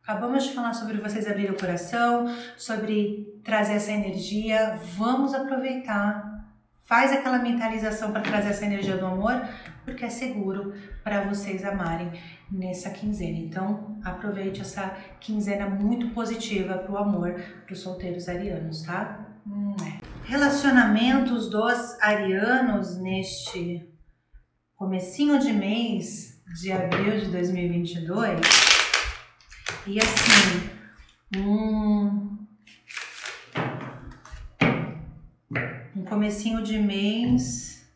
Acabamos 0.03 0.45
de 0.45 0.55
falar 0.55 0.73
sobre 0.73 0.99
vocês 0.99 1.29
abrir 1.29 1.51
o 1.53 1.57
coração, 1.57 2.27
sobre 2.57 3.41
trazer 3.45 3.75
essa 3.75 3.93
energia. 3.93 4.77
Vamos 4.97 5.35
aproveitar. 5.35 6.37
Faz 6.85 7.13
aquela 7.13 7.39
mentalização 7.39 8.11
para 8.11 8.23
trazer 8.23 8.49
essa 8.49 8.65
energia 8.65 8.97
do 8.97 9.07
amor, 9.07 9.47
porque 9.85 10.05
é 10.05 10.11
seguro 10.11 10.73
para 11.05 11.25
vocês 11.29 11.65
amarem 11.65 12.11
nessa 12.51 12.91
quinzena. 12.91 13.39
Então, 13.39 14.01
aproveite 14.03 14.63
essa 14.63 14.97
quinzena 15.21 15.69
muito 15.69 16.09
positiva 16.09 16.79
para 16.79 16.93
o 16.93 16.97
amor 16.97 17.35
para 17.67 17.73
os 17.73 17.81
solteiros 17.81 18.29
arianos, 18.29 18.83
tá? 18.83 19.27
Hum, 19.47 19.77
é. 19.83 20.01
Relacionamentos 20.25 21.49
dos 21.51 22.01
arianos 22.01 22.97
neste 22.99 23.98
comecinho 24.79 25.41
de 25.41 25.53
mês 25.53 26.41
de 26.61 26.71
abril 26.71 27.19
de 27.19 27.27
2022. 27.33 28.41
E 29.89 29.99
assim, 29.99 30.71
um, 31.37 32.39
um 35.97 36.05
comecinho 36.05 36.63
de 36.63 36.79
mês, 36.79 37.91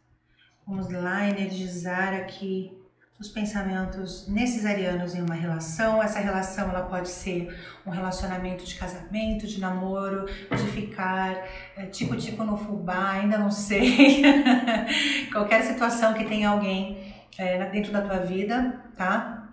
vamos 0.66 0.90
lá 0.90 1.28
energizar 1.28 2.14
aqui 2.14 2.76
os 3.22 3.28
pensamentos 3.28 4.26
nesses 4.26 4.66
arianos 4.66 5.14
em 5.14 5.22
uma 5.22 5.34
relação. 5.34 6.02
Essa 6.02 6.18
relação 6.18 6.68
ela 6.68 6.82
pode 6.82 7.08
ser 7.08 7.56
um 7.86 7.90
relacionamento 7.90 8.64
de 8.64 8.74
casamento, 8.74 9.46
de 9.46 9.60
namoro, 9.60 10.26
de 10.26 10.66
ficar 10.72 11.36
é, 11.76 11.86
tico-tico 11.86 12.42
no 12.42 12.56
fubá, 12.56 13.12
ainda 13.12 13.38
não 13.38 13.50
sei. 13.50 14.22
Qualquer 15.30 15.62
situação 15.62 16.14
que 16.14 16.24
tenha 16.24 16.48
alguém 16.48 17.14
é, 17.38 17.64
dentro 17.70 17.92
da 17.92 18.02
tua 18.02 18.18
vida, 18.18 18.82
tá? 18.96 19.48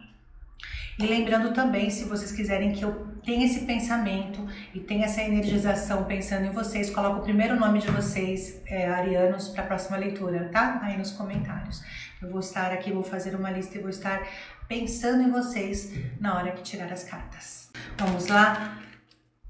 E 0.98 1.06
lembrando 1.06 1.54
também, 1.54 1.92
se 1.92 2.06
vocês 2.06 2.32
quiserem 2.32 2.74
que 2.74 2.84
eu 2.84 3.08
tenha 3.30 3.46
esse 3.46 3.60
pensamento 3.60 4.44
e 4.74 4.80
tenha 4.80 5.06
essa 5.06 5.22
energização 5.22 6.06
pensando 6.06 6.48
em 6.48 6.52
vocês, 6.52 6.90
coloca 6.90 7.20
o 7.20 7.22
primeiro 7.22 7.56
nome 7.56 7.78
de 7.78 7.88
vocês, 7.92 8.60
é, 8.66 8.90
arianos, 8.90 9.50
para 9.50 9.66
a 9.66 9.68
próxima 9.68 9.98
leitura, 9.98 10.50
tá? 10.52 10.80
Aí 10.82 10.98
nos 10.98 11.12
comentários. 11.12 11.84
Eu 12.20 12.32
vou 12.32 12.40
estar 12.40 12.72
aqui, 12.72 12.92
vou 12.92 13.04
fazer 13.04 13.36
uma 13.36 13.52
lista 13.52 13.78
e 13.78 13.82
vou 13.82 13.92
estar 13.92 14.28
pensando 14.68 15.22
em 15.22 15.30
vocês 15.30 15.94
na 16.20 16.36
hora 16.36 16.54
que 16.54 16.64
tirar 16.64 16.92
as 16.92 17.04
cartas. 17.04 17.70
Vamos 18.00 18.26
lá? 18.26 18.80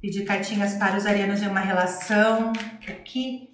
Pedir 0.02 0.26
cartinhas 0.26 0.74
para 0.74 0.98
os 0.98 1.06
arianos 1.06 1.42
em 1.42 1.48
uma 1.48 1.62
relação. 1.62 2.52
Aqui 2.86 3.50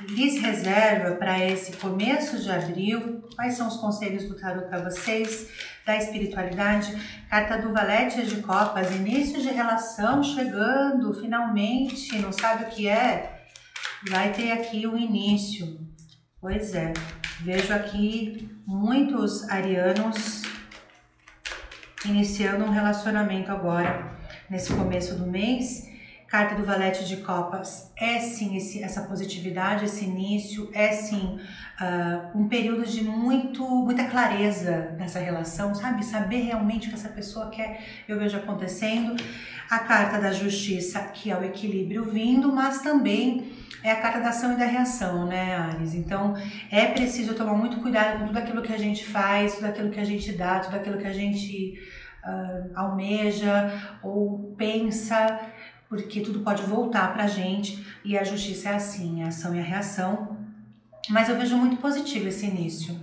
lhes 0.00 0.40
reserva 0.42 1.14
para 1.14 1.44
esse 1.44 1.76
começo 1.76 2.36
de 2.42 2.50
abril? 2.50 3.22
Quais 3.36 3.54
são 3.54 3.68
os 3.68 3.76
conselhos 3.76 4.24
do 4.24 4.34
tarot 4.34 4.68
para 4.68 4.90
vocês? 4.90 5.48
Da 5.88 5.96
espiritualidade, 5.96 6.94
carta 7.30 7.56
do 7.56 7.72
Valete 7.72 8.20
de 8.26 8.42
Copas, 8.42 8.94
início 8.94 9.40
de 9.40 9.48
relação 9.48 10.22
chegando, 10.22 11.14
finalmente, 11.14 12.18
não 12.18 12.30
sabe 12.30 12.64
o 12.64 12.66
que 12.66 12.86
é? 12.86 13.46
Vai 14.06 14.30
ter 14.30 14.52
aqui 14.52 14.86
o 14.86 14.98
início. 14.98 15.80
Pois 16.38 16.74
é, 16.74 16.92
vejo 17.40 17.72
aqui 17.72 18.50
muitos 18.66 19.48
arianos 19.48 20.42
iniciando 22.04 22.66
um 22.66 22.70
relacionamento 22.70 23.50
agora, 23.50 24.14
nesse 24.50 24.70
começo 24.74 25.14
do 25.14 25.26
mês 25.26 25.87
Carta 26.28 26.54
do 26.54 26.62
Valete 26.62 27.06
de 27.06 27.16
Copas 27.18 27.90
é 27.96 28.20
sim 28.20 28.54
esse, 28.54 28.82
essa 28.82 29.00
positividade, 29.04 29.86
esse 29.86 30.04
início, 30.04 30.70
é 30.74 30.92
sim 30.92 31.38
uh, 31.80 32.38
um 32.38 32.46
período 32.46 32.84
de 32.84 33.02
muito, 33.02 33.66
muita 33.66 34.04
clareza 34.04 34.94
nessa 34.98 35.18
relação, 35.18 35.74
sabe? 35.74 36.04
Saber 36.04 36.42
realmente 36.42 36.86
o 36.86 36.90
que 36.90 36.96
essa 36.96 37.08
pessoa 37.08 37.48
quer, 37.48 37.82
eu 38.06 38.18
vejo 38.18 38.36
acontecendo. 38.36 39.16
A 39.70 39.78
carta 39.78 40.20
da 40.20 40.30
justiça, 40.30 41.00
que 41.00 41.30
é 41.30 41.36
o 41.36 41.42
equilíbrio 41.42 42.04
vindo, 42.04 42.52
mas 42.52 42.82
também 42.82 43.50
é 43.82 43.90
a 43.90 43.96
carta 43.96 44.20
da 44.20 44.28
ação 44.28 44.52
e 44.52 44.56
da 44.56 44.66
reação, 44.66 45.24
né, 45.24 45.56
Ares? 45.56 45.94
Então 45.94 46.34
é 46.70 46.86
preciso 46.86 47.34
tomar 47.34 47.54
muito 47.54 47.80
cuidado 47.80 48.18
com 48.18 48.26
tudo 48.26 48.38
aquilo 48.38 48.60
que 48.60 48.72
a 48.72 48.78
gente 48.78 49.02
faz, 49.02 49.54
tudo 49.54 49.66
aquilo 49.68 49.90
que 49.90 50.00
a 50.00 50.04
gente 50.04 50.32
dá, 50.32 50.60
tudo 50.60 50.76
aquilo 50.76 50.98
que 50.98 51.06
a 51.06 51.12
gente 51.12 51.78
uh, 52.22 52.78
almeja 52.78 53.72
ou 54.02 54.54
pensa 54.58 55.40
porque 55.88 56.20
tudo 56.20 56.40
pode 56.40 56.62
voltar 56.62 57.12
para 57.12 57.24
a 57.24 57.28
gente 57.28 57.84
e 58.04 58.18
a 58.18 58.24
justiça 58.24 58.70
é 58.70 58.74
assim, 58.74 59.22
a 59.22 59.28
ação 59.28 59.54
e 59.54 59.58
a 59.58 59.62
reação. 59.62 60.36
Mas 61.08 61.28
eu 61.28 61.38
vejo 61.38 61.56
muito 61.56 61.76
positivo 61.78 62.28
esse 62.28 62.46
início, 62.46 62.98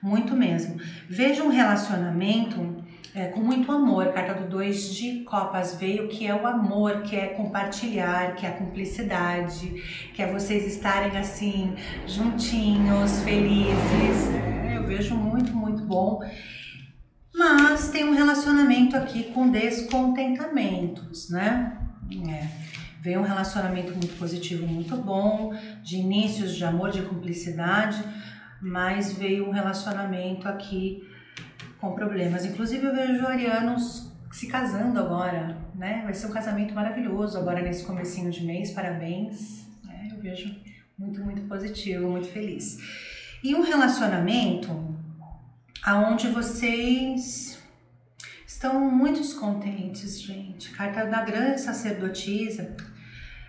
muito 0.00 0.34
mesmo. 0.34 0.80
Vejo 1.08 1.42
um 1.42 1.48
relacionamento 1.48 2.82
é, 3.14 3.26
com 3.26 3.40
muito 3.40 3.70
amor, 3.70 4.12
carta 4.12 4.34
do 4.34 4.48
dois 4.48 4.94
de 4.94 5.20
copas 5.24 5.74
veio, 5.74 6.08
que 6.08 6.26
é 6.26 6.34
o 6.34 6.46
amor, 6.46 7.02
que 7.02 7.14
é 7.14 7.26
compartilhar, 7.28 8.34
que 8.34 8.46
é 8.46 8.48
a 8.48 8.52
cumplicidade, 8.52 9.68
que 10.14 10.22
é 10.22 10.32
vocês 10.32 10.66
estarem 10.66 11.18
assim, 11.18 11.74
juntinhos, 12.06 13.20
felizes. 13.22 14.28
É, 14.64 14.78
eu 14.78 14.86
vejo 14.86 15.14
muito, 15.14 15.52
muito 15.52 15.82
bom. 15.82 16.20
Mas 17.34 17.90
tem 17.90 18.04
um 18.04 18.14
relacionamento 18.14 18.96
aqui 18.96 19.24
com 19.24 19.50
descontentamentos, 19.50 21.28
né? 21.28 21.81
É. 22.10 22.48
Vem 23.00 23.18
um 23.18 23.22
relacionamento 23.22 23.90
muito 23.92 24.16
positivo, 24.16 24.64
muito 24.66 24.96
bom, 24.96 25.52
de 25.82 25.96
inícios 25.96 26.54
de 26.54 26.64
amor, 26.64 26.90
de 26.90 27.02
cumplicidade, 27.02 28.02
mas 28.60 29.12
veio 29.12 29.48
um 29.48 29.50
relacionamento 29.50 30.48
aqui 30.48 31.02
com 31.80 31.94
problemas. 31.94 32.44
Inclusive 32.44 32.86
eu 32.86 32.94
vejo 32.94 33.26
arianos 33.26 34.08
se 34.30 34.46
casando 34.46 35.00
agora, 35.00 35.58
né? 35.74 36.02
Vai 36.04 36.14
ser 36.14 36.26
um 36.26 36.30
casamento 36.30 36.72
maravilhoso 36.74 37.36
agora 37.36 37.60
nesse 37.60 37.84
comecinho 37.84 38.30
de 38.30 38.44
mês, 38.44 38.70
parabéns. 38.70 39.66
Né? 39.84 40.08
Eu 40.12 40.18
vejo 40.20 40.54
muito, 40.96 41.20
muito 41.24 41.42
positivo, 41.42 42.08
muito 42.08 42.28
feliz. 42.28 42.78
E 43.42 43.54
um 43.54 43.62
relacionamento 43.62 44.96
aonde 45.82 46.28
vocês 46.28 47.61
estão 48.62 48.78
muito 48.78 49.20
descontentes, 49.20 50.20
gente. 50.22 50.70
Carta 50.70 51.04
da 51.04 51.22
grande 51.22 51.60
sacerdotisa, 51.60 52.76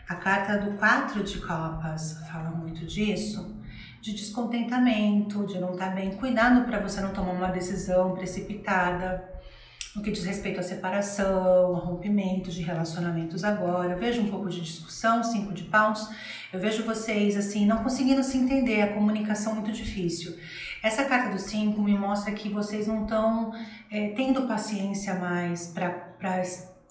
a 0.09 0.15
carta 0.15 0.57
do 0.57 0.75
quatro 0.75 1.23
de 1.23 1.39
copas 1.39 2.17
fala 2.31 2.49
muito 2.49 2.83
disso, 2.83 3.55
de 4.01 4.11
descontentamento, 4.13 5.45
de 5.45 5.59
não 5.59 5.73
estar 5.73 5.91
bem. 5.91 6.15
Cuidado 6.15 6.65
para 6.65 6.79
você 6.79 6.99
não 6.99 7.13
tomar 7.13 7.33
uma 7.33 7.49
decisão 7.49 8.15
precipitada 8.15 9.23
no 9.95 10.01
que 10.01 10.09
diz 10.09 10.23
respeito 10.23 10.59
à 10.59 10.63
separação, 10.63 11.75
rompimento 11.75 12.49
de 12.49 12.63
relacionamentos 12.63 13.43
agora. 13.43 13.93
Eu 13.93 13.99
vejo 13.99 14.19
um 14.19 14.31
pouco 14.31 14.49
de 14.49 14.61
discussão, 14.61 15.23
cinco 15.23 15.53
de 15.53 15.65
paus. 15.65 16.09
Eu 16.51 16.59
vejo 16.59 16.83
vocês 16.83 17.37
assim 17.37 17.67
não 17.67 17.83
conseguindo 17.83 18.23
se 18.23 18.35
entender, 18.35 18.81
a 18.81 18.93
comunicação 18.93 19.53
muito 19.53 19.71
difícil. 19.71 20.35
Essa 20.83 21.05
carta 21.05 21.29
do 21.29 21.39
cinco 21.39 21.81
me 21.81 21.97
mostra 21.97 22.33
que 22.33 22.49
vocês 22.49 22.87
não 22.87 23.03
estão 23.03 23.53
é, 23.89 24.09
tendo 24.09 24.45
paciência 24.45 25.15
mais 25.15 25.67
para 25.67 26.43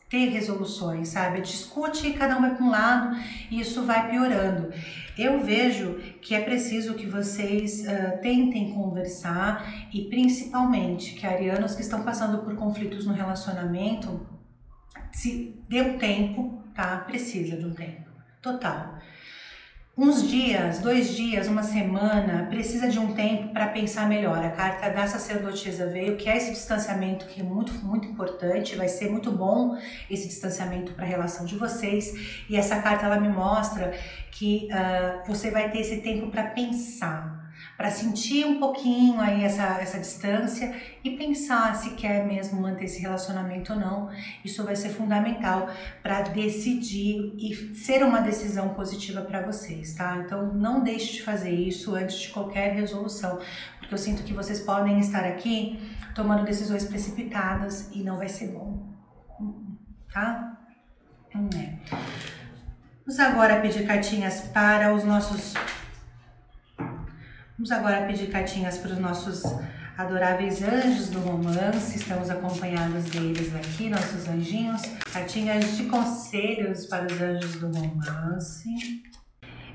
ter 0.08 0.30
resoluções, 0.30 1.08
sabe? 1.08 1.42
Discute, 1.42 2.14
cada 2.14 2.38
um 2.38 2.40
vai 2.40 2.54
para 2.54 2.64
um 2.64 2.70
lado 2.70 3.16
e 3.50 3.60
isso 3.60 3.84
vai 3.84 4.08
piorando. 4.08 4.72
Eu 5.16 5.40
vejo 5.40 6.00
que 6.22 6.34
é 6.34 6.40
preciso 6.40 6.94
que 6.94 7.04
vocês 7.04 7.80
uh, 7.80 8.18
tentem 8.22 8.72
conversar 8.72 9.62
e 9.92 10.06
principalmente 10.08 11.14
que 11.14 11.26
arianos 11.26 11.74
que 11.74 11.82
estão 11.82 12.02
passando 12.02 12.38
por 12.38 12.54
conflitos 12.56 13.04
no 13.04 13.12
relacionamento 13.12 14.26
se 15.12 15.54
dê 15.68 15.82
um 15.82 15.98
tempo, 15.98 16.62
tá? 16.74 16.96
Precisa 16.96 17.58
de 17.58 17.66
um 17.66 17.74
tempo 17.74 18.10
total 18.40 19.01
uns 20.02 20.28
dias, 20.28 20.80
dois 20.80 21.14
dias, 21.14 21.46
uma 21.46 21.62
semana, 21.62 22.46
precisa 22.50 22.88
de 22.88 22.98
um 22.98 23.14
tempo 23.14 23.52
para 23.52 23.68
pensar 23.68 24.08
melhor. 24.08 24.44
A 24.44 24.50
carta 24.50 24.90
da 24.90 25.06
sacerdotisa 25.06 25.86
veio, 25.86 26.16
que 26.16 26.28
é 26.28 26.36
esse 26.36 26.50
distanciamento 26.50 27.24
que 27.26 27.40
é 27.40 27.44
muito, 27.44 27.72
muito 27.84 28.08
importante, 28.08 28.74
vai 28.74 28.88
ser 28.88 29.08
muito 29.08 29.30
bom 29.30 29.78
esse 30.10 30.26
distanciamento 30.26 30.92
para 30.94 31.04
a 31.04 31.08
relação 31.08 31.46
de 31.46 31.54
vocês. 31.54 32.44
E 32.50 32.56
essa 32.56 32.82
carta 32.82 33.06
ela 33.06 33.20
me 33.20 33.28
mostra 33.28 33.92
que 34.32 34.68
uh, 34.72 35.24
você 35.24 35.52
vai 35.52 35.70
ter 35.70 35.78
esse 35.78 35.98
tempo 35.98 36.32
para 36.32 36.48
pensar 36.48 37.41
para 37.76 37.90
sentir 37.90 38.44
um 38.44 38.58
pouquinho 38.58 39.20
aí 39.20 39.44
essa, 39.44 39.62
essa 39.80 39.98
distância 39.98 40.74
e 41.02 41.16
pensar 41.16 41.74
se 41.74 41.90
quer 41.90 42.26
mesmo 42.26 42.60
manter 42.60 42.84
esse 42.84 43.00
relacionamento 43.00 43.72
ou 43.72 43.78
não. 43.78 44.10
Isso 44.44 44.62
vai 44.64 44.76
ser 44.76 44.90
fundamental 44.90 45.68
para 46.02 46.22
decidir 46.22 47.34
e 47.38 47.74
ser 47.74 48.04
uma 48.04 48.20
decisão 48.20 48.70
positiva 48.70 49.22
para 49.22 49.42
vocês, 49.42 49.94
tá? 49.94 50.16
Então 50.24 50.52
não 50.54 50.82
deixe 50.82 51.14
de 51.14 51.22
fazer 51.22 51.50
isso 51.50 51.94
antes 51.94 52.18
de 52.20 52.28
qualquer 52.28 52.72
resolução, 52.74 53.38
porque 53.78 53.94
eu 53.94 53.98
sinto 53.98 54.22
que 54.22 54.32
vocês 54.32 54.60
podem 54.60 55.00
estar 55.00 55.24
aqui 55.24 55.78
tomando 56.14 56.44
decisões 56.44 56.84
precipitadas 56.84 57.90
e 57.92 58.02
não 58.02 58.16
vai 58.16 58.28
ser 58.28 58.48
bom, 58.48 58.86
tá? 60.12 60.58
É. 61.34 61.72
Vamos 63.04 63.18
agora 63.18 63.60
pedir 63.60 63.86
cartinhas 63.86 64.42
para 64.52 64.94
os 64.94 65.02
nossos 65.02 65.54
Vamos 67.62 67.70
agora 67.70 68.06
pedir 68.08 68.28
cartinhas 68.28 68.78
para 68.78 68.90
os 68.90 68.98
nossos 68.98 69.44
adoráveis 69.96 70.60
anjos 70.64 71.10
do 71.10 71.20
romance. 71.20 71.96
Estamos 71.96 72.28
acompanhados 72.28 73.04
deles 73.04 73.54
aqui, 73.54 73.88
nossos 73.88 74.28
anjinhos. 74.28 74.82
Cartinhas 75.12 75.76
de 75.76 75.84
conselhos 75.84 76.86
para 76.86 77.06
os 77.06 77.20
anjos 77.22 77.60
do 77.60 77.68
romance. 77.68 78.68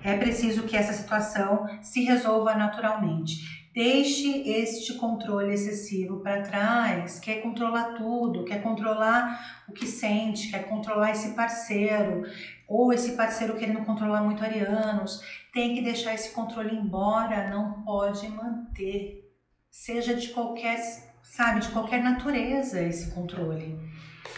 É 0.04 0.18
preciso 0.18 0.64
que 0.64 0.76
essa 0.76 0.92
situação 0.92 1.66
se 1.82 2.04
resolva 2.04 2.56
naturalmente. 2.56 3.57
Deixe 3.78 4.42
este 4.50 4.96
controle 4.96 5.54
excessivo 5.54 6.20
para 6.22 6.42
trás, 6.42 7.20
quer 7.20 7.44
controlar 7.44 7.94
tudo, 7.94 8.44
quer 8.44 8.64
controlar 8.64 9.64
o 9.70 9.72
que 9.72 9.86
sente, 9.86 10.50
quer 10.50 10.68
controlar 10.68 11.12
esse 11.12 11.36
parceiro, 11.36 12.24
ou 12.68 12.92
esse 12.92 13.12
parceiro 13.12 13.56
querendo 13.56 13.86
controlar 13.86 14.24
muito 14.24 14.44
arianos, 14.44 15.22
tem 15.54 15.76
que 15.76 15.84
deixar 15.84 16.16
esse 16.16 16.32
controle 16.32 16.76
embora, 16.76 17.52
não 17.52 17.84
pode 17.84 18.28
manter, 18.30 19.32
seja 19.70 20.16
de 20.16 20.30
qualquer, 20.30 20.80
sabe, 21.22 21.60
de 21.60 21.70
qualquer 21.70 22.02
natureza 22.02 22.82
esse 22.82 23.12
controle. 23.12 23.78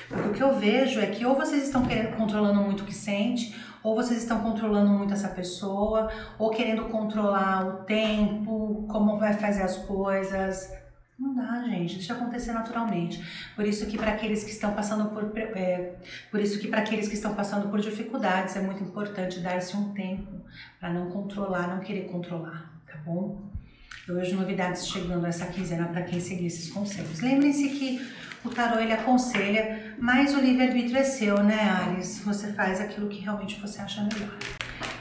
Porque 0.09 0.27
o 0.27 0.33
que 0.33 0.43
eu 0.43 0.59
vejo 0.59 0.99
é 0.99 1.07
que 1.07 1.25
ou 1.25 1.33
vocês 1.33 1.63
estão 1.63 1.87
querendo 1.87 2.17
controlando 2.17 2.59
muito 2.59 2.83
o 2.83 2.85
que 2.85 2.93
sente, 2.93 3.55
ou 3.83 3.95
vocês 3.95 4.21
estão 4.21 4.41
controlando 4.41 4.89
muito 4.91 5.13
essa 5.13 5.29
pessoa, 5.29 6.11
ou 6.37 6.49
querendo 6.49 6.85
controlar 6.85 7.65
o 7.67 7.73
tempo, 7.83 8.85
como 8.89 9.17
vai 9.17 9.33
fazer 9.33 9.63
as 9.63 9.77
coisas. 9.77 10.71
Não 11.17 11.35
dá, 11.35 11.61
gente. 11.67 11.95
Deixa 11.95 12.13
acontecer 12.13 12.53
naturalmente. 12.53 13.21
Por 13.55 13.65
isso 13.65 13.85
que 13.87 13.97
para 13.97 14.11
aqueles 14.11 14.43
que 14.43 14.51
estão 14.51 14.73
passando 14.73 15.09
por, 15.09 15.37
é, 15.37 15.95
por 16.31 16.39
isso 16.39 16.57
que 16.59 16.67
para 16.69 16.79
aqueles 16.79 17.09
que 17.09 17.13
estão 17.13 17.35
passando 17.35 17.69
por 17.69 17.81
dificuldades 17.81 18.55
é 18.55 18.61
muito 18.61 18.81
importante 18.81 19.41
dar-se 19.41 19.75
um 19.75 19.93
tempo 19.93 20.39
para 20.79 20.93
não 20.93 21.09
controlar, 21.09 21.67
não 21.67 21.79
querer 21.81 22.09
controlar, 22.09 22.71
tá 22.87 22.97
bom? 23.05 23.49
Eu 24.07 24.15
vejo 24.15 24.35
novidades 24.35 24.87
chegando 24.87 25.27
essa 25.27 25.45
quinzena 25.45 25.87
para 25.87 26.01
quem 26.03 26.19
seguir 26.19 26.47
esses 26.47 26.71
conselhos. 26.71 27.19
Lembrem-se 27.19 27.69
que 27.69 28.01
o 28.43 28.49
tarô 28.49 28.79
ele 28.79 28.93
aconselha, 28.93 29.88
mas 30.01 30.33
o 30.33 30.39
livre-arbítrio 30.39 30.97
é 30.97 31.03
seu, 31.03 31.43
né, 31.43 31.61
Ares? 31.61 32.19
Você 32.23 32.53
faz 32.53 32.79
aquilo 32.79 33.09
que 33.09 33.19
realmente 33.19 33.59
você 33.59 33.81
acha 33.81 34.01
melhor. 34.01 34.37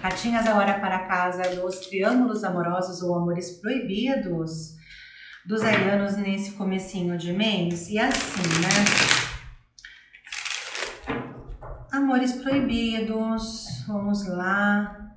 Cartinhas 0.03 0.47
agora 0.47 0.79
para 0.79 1.07
casa 1.07 1.43
dos 1.57 1.81
triângulos 1.81 2.45
amorosos 2.45 3.03
ou 3.03 3.15
amores 3.15 3.59
proibidos 3.61 4.77
dos 5.47 5.63
arianos 5.63 6.17
nesse 6.17 6.53
comecinho 6.53 7.17
de 7.17 7.33
mês. 7.33 7.89
E 7.89 7.99
assim, 7.99 8.43
né? 8.61 8.69
Amores 11.91 12.33
proibidos, 12.33 13.85
vamos 13.87 14.27
lá 14.29 15.15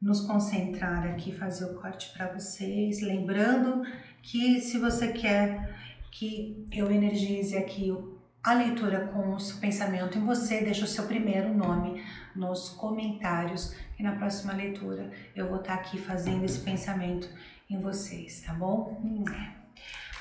nos 0.00 0.20
concentrar 0.22 1.06
aqui, 1.06 1.32
fazer 1.32 1.66
o 1.66 1.74
corte 1.74 2.12
para 2.12 2.32
vocês. 2.32 3.00
Lembrando 3.02 3.82
que 4.22 4.60
se 4.60 4.78
você 4.78 5.08
quer 5.08 5.76
que 6.10 6.66
eu 6.72 6.90
energize 6.90 7.56
aqui 7.56 7.92
a 8.42 8.54
leitura 8.54 9.06
com 9.06 9.34
o 9.34 9.40
seu 9.40 9.58
pensamento 9.58 10.18
em 10.18 10.26
você, 10.26 10.62
deixa 10.62 10.84
o 10.84 10.88
seu 10.88 11.04
primeiro 11.04 11.54
nome 11.54 12.04
nos 12.34 12.70
comentários 12.70 13.74
e 13.98 14.02
na 14.02 14.12
próxima 14.12 14.52
leitura 14.52 15.12
eu 15.36 15.48
vou 15.48 15.60
estar 15.60 15.74
aqui 15.74 15.98
fazendo 15.98 16.44
esse 16.44 16.58
pensamento 16.60 17.28
em 17.70 17.80
vocês, 17.80 18.40
tá 18.40 18.52
bom? 18.52 19.00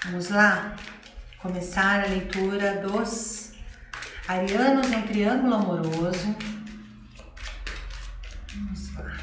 Vamos 0.06 0.30
lá 0.30 0.76
começar 1.40 2.04
a 2.04 2.08
leitura 2.08 2.80
dos 2.82 3.54
arianos 4.28 4.92
em 4.92 5.02
triângulo 5.02 5.56
amoroso. 5.56 6.36
Vamos 8.54 8.96
lá. 8.96 9.18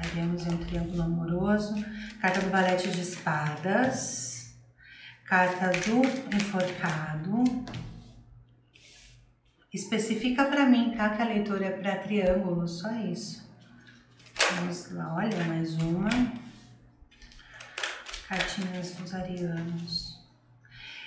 Arianos 0.00 0.46
em 0.46 0.56
triângulo 0.56 1.02
amoroso. 1.02 1.74
Carta 2.20 2.40
do 2.40 2.50
valete 2.50 2.90
de 2.90 3.00
espadas. 3.00 4.56
Carta 5.24 5.70
do 5.70 6.02
enforcado. 6.34 7.44
Especifica 9.72 10.44
para 10.44 10.66
mim, 10.66 10.94
tá? 10.96 11.10
Que 11.10 11.22
a 11.22 11.26
leitura 11.26 11.66
é 11.66 11.70
para 11.70 11.96
triângulo, 11.96 12.66
só 12.66 12.90
isso. 12.92 13.46
Vamos 14.54 14.90
lá, 14.92 15.14
olha, 15.14 15.44
mais 15.44 15.74
uma 15.76 16.08
cartinhas 18.28 18.92
dos 18.92 19.14
arianos. 19.14 20.18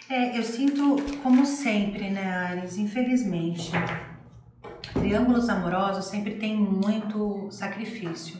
É, 0.09 0.37
eu 0.37 0.43
sinto, 0.43 0.97
como 1.21 1.45
sempre, 1.45 2.09
né, 2.09 2.27
Ares, 2.29 2.77
infelizmente, 2.77 3.71
triângulos 4.93 5.47
amorosos 5.47 6.05
sempre 6.05 6.35
tem 6.35 6.57
muito 6.57 7.49
sacrifício. 7.51 8.37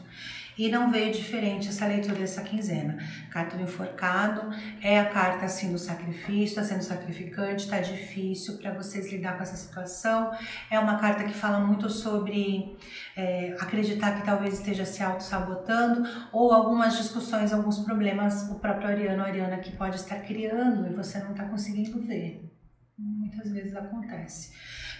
E 0.58 0.70
não 0.70 0.92
veio 0.92 1.12
diferente 1.12 1.70
essa 1.70 1.86
leitura 1.86 2.16
dessa 2.16 2.42
quinzena. 2.42 2.98
Carta 3.30 3.58
do 3.58 3.64
enforcado 3.64 4.54
é 4.82 5.00
a 5.00 5.06
carta 5.06 5.46
assim 5.46 5.72
do 5.72 5.80
sacrifício, 5.80 6.60
está 6.60 6.64
sendo 6.64 6.84
sacrificante, 6.84 7.64
está 7.64 7.80
difícil 7.80 8.58
para 8.58 8.74
vocês 8.74 9.12
lidar 9.12 9.38
com 9.38 9.44
essa 9.44 9.56
situação. 9.56 10.32
É 10.70 10.80
uma 10.80 11.00
carta 11.00 11.24
que 11.24 11.34
fala 11.34 11.60
muito 11.60 11.90
sobre 11.90 12.78
é, 13.16 13.56
acreditar 13.60 14.20
que 14.20 14.26
talvez 14.26 14.56
esteja 14.56 14.86
se 14.86 15.02
auto-sabotando 15.02 16.08
ou 16.32 16.52
algumas 16.52 16.98
discussões, 16.98 17.54
alguns 17.54 17.80
problemas 17.80 18.50
o 18.50 18.56
próprio 18.56 18.90
Ariano 18.90 19.24
Ariana 19.24 19.58
que 19.58 19.72
pode 19.76 19.96
estar 19.96 20.18
criando 20.22 20.88
e 20.88 20.94
você 20.94 21.20
não 21.20 21.32
está 21.32 21.46
conseguindo 21.46 22.02
ver. 22.02 22.52
Muitas 22.98 23.52
vezes 23.52 23.76
acontece. 23.76 24.52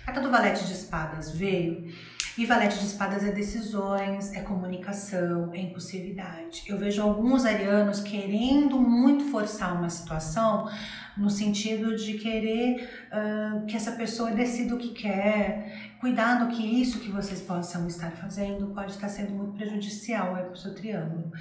Carta 0.06 0.22
do 0.22 0.32
Valete 0.32 0.66
de 0.66 0.74
Espadas 0.74 1.32
veio 1.32 1.94
E 2.38 2.46
valete 2.46 2.80
de 2.80 2.86
espadas 2.86 3.26
é 3.26 3.32
decisões, 3.32 4.32
é 4.34 4.40
comunicação, 4.40 5.52
é 5.54 5.60
impulsividade. 5.60 6.64
Eu 6.66 6.78
vejo 6.78 7.02
alguns 7.02 7.44
arianos 7.44 8.00
querendo 8.00 8.80
muito 8.80 9.26
forçar 9.26 9.76
uma 9.76 9.90
situação 9.90 10.70
no 11.18 11.30
sentido 11.30 11.94
de 11.96 12.14
querer 12.14 12.90
uh, 13.12 13.66
que 13.66 13.76
essa 13.76 13.92
pessoa 13.92 14.32
decida 14.32 14.74
o 14.74 14.78
que 14.78 14.90
quer, 14.90 15.92
cuidado 16.00 16.56
que 16.56 16.64
isso 16.64 17.00
que 17.00 17.12
vocês 17.12 17.42
possam 17.42 17.86
estar 17.86 18.12
fazendo 18.12 18.68
pode 18.68 18.92
estar 18.92 19.10
sendo 19.10 19.32
muito 19.32 19.54
prejudicial 19.54 20.38
é 20.38 20.44
para 20.44 20.54
o 20.54 20.58
seu 20.58 20.74
triângulo. 20.74 21.32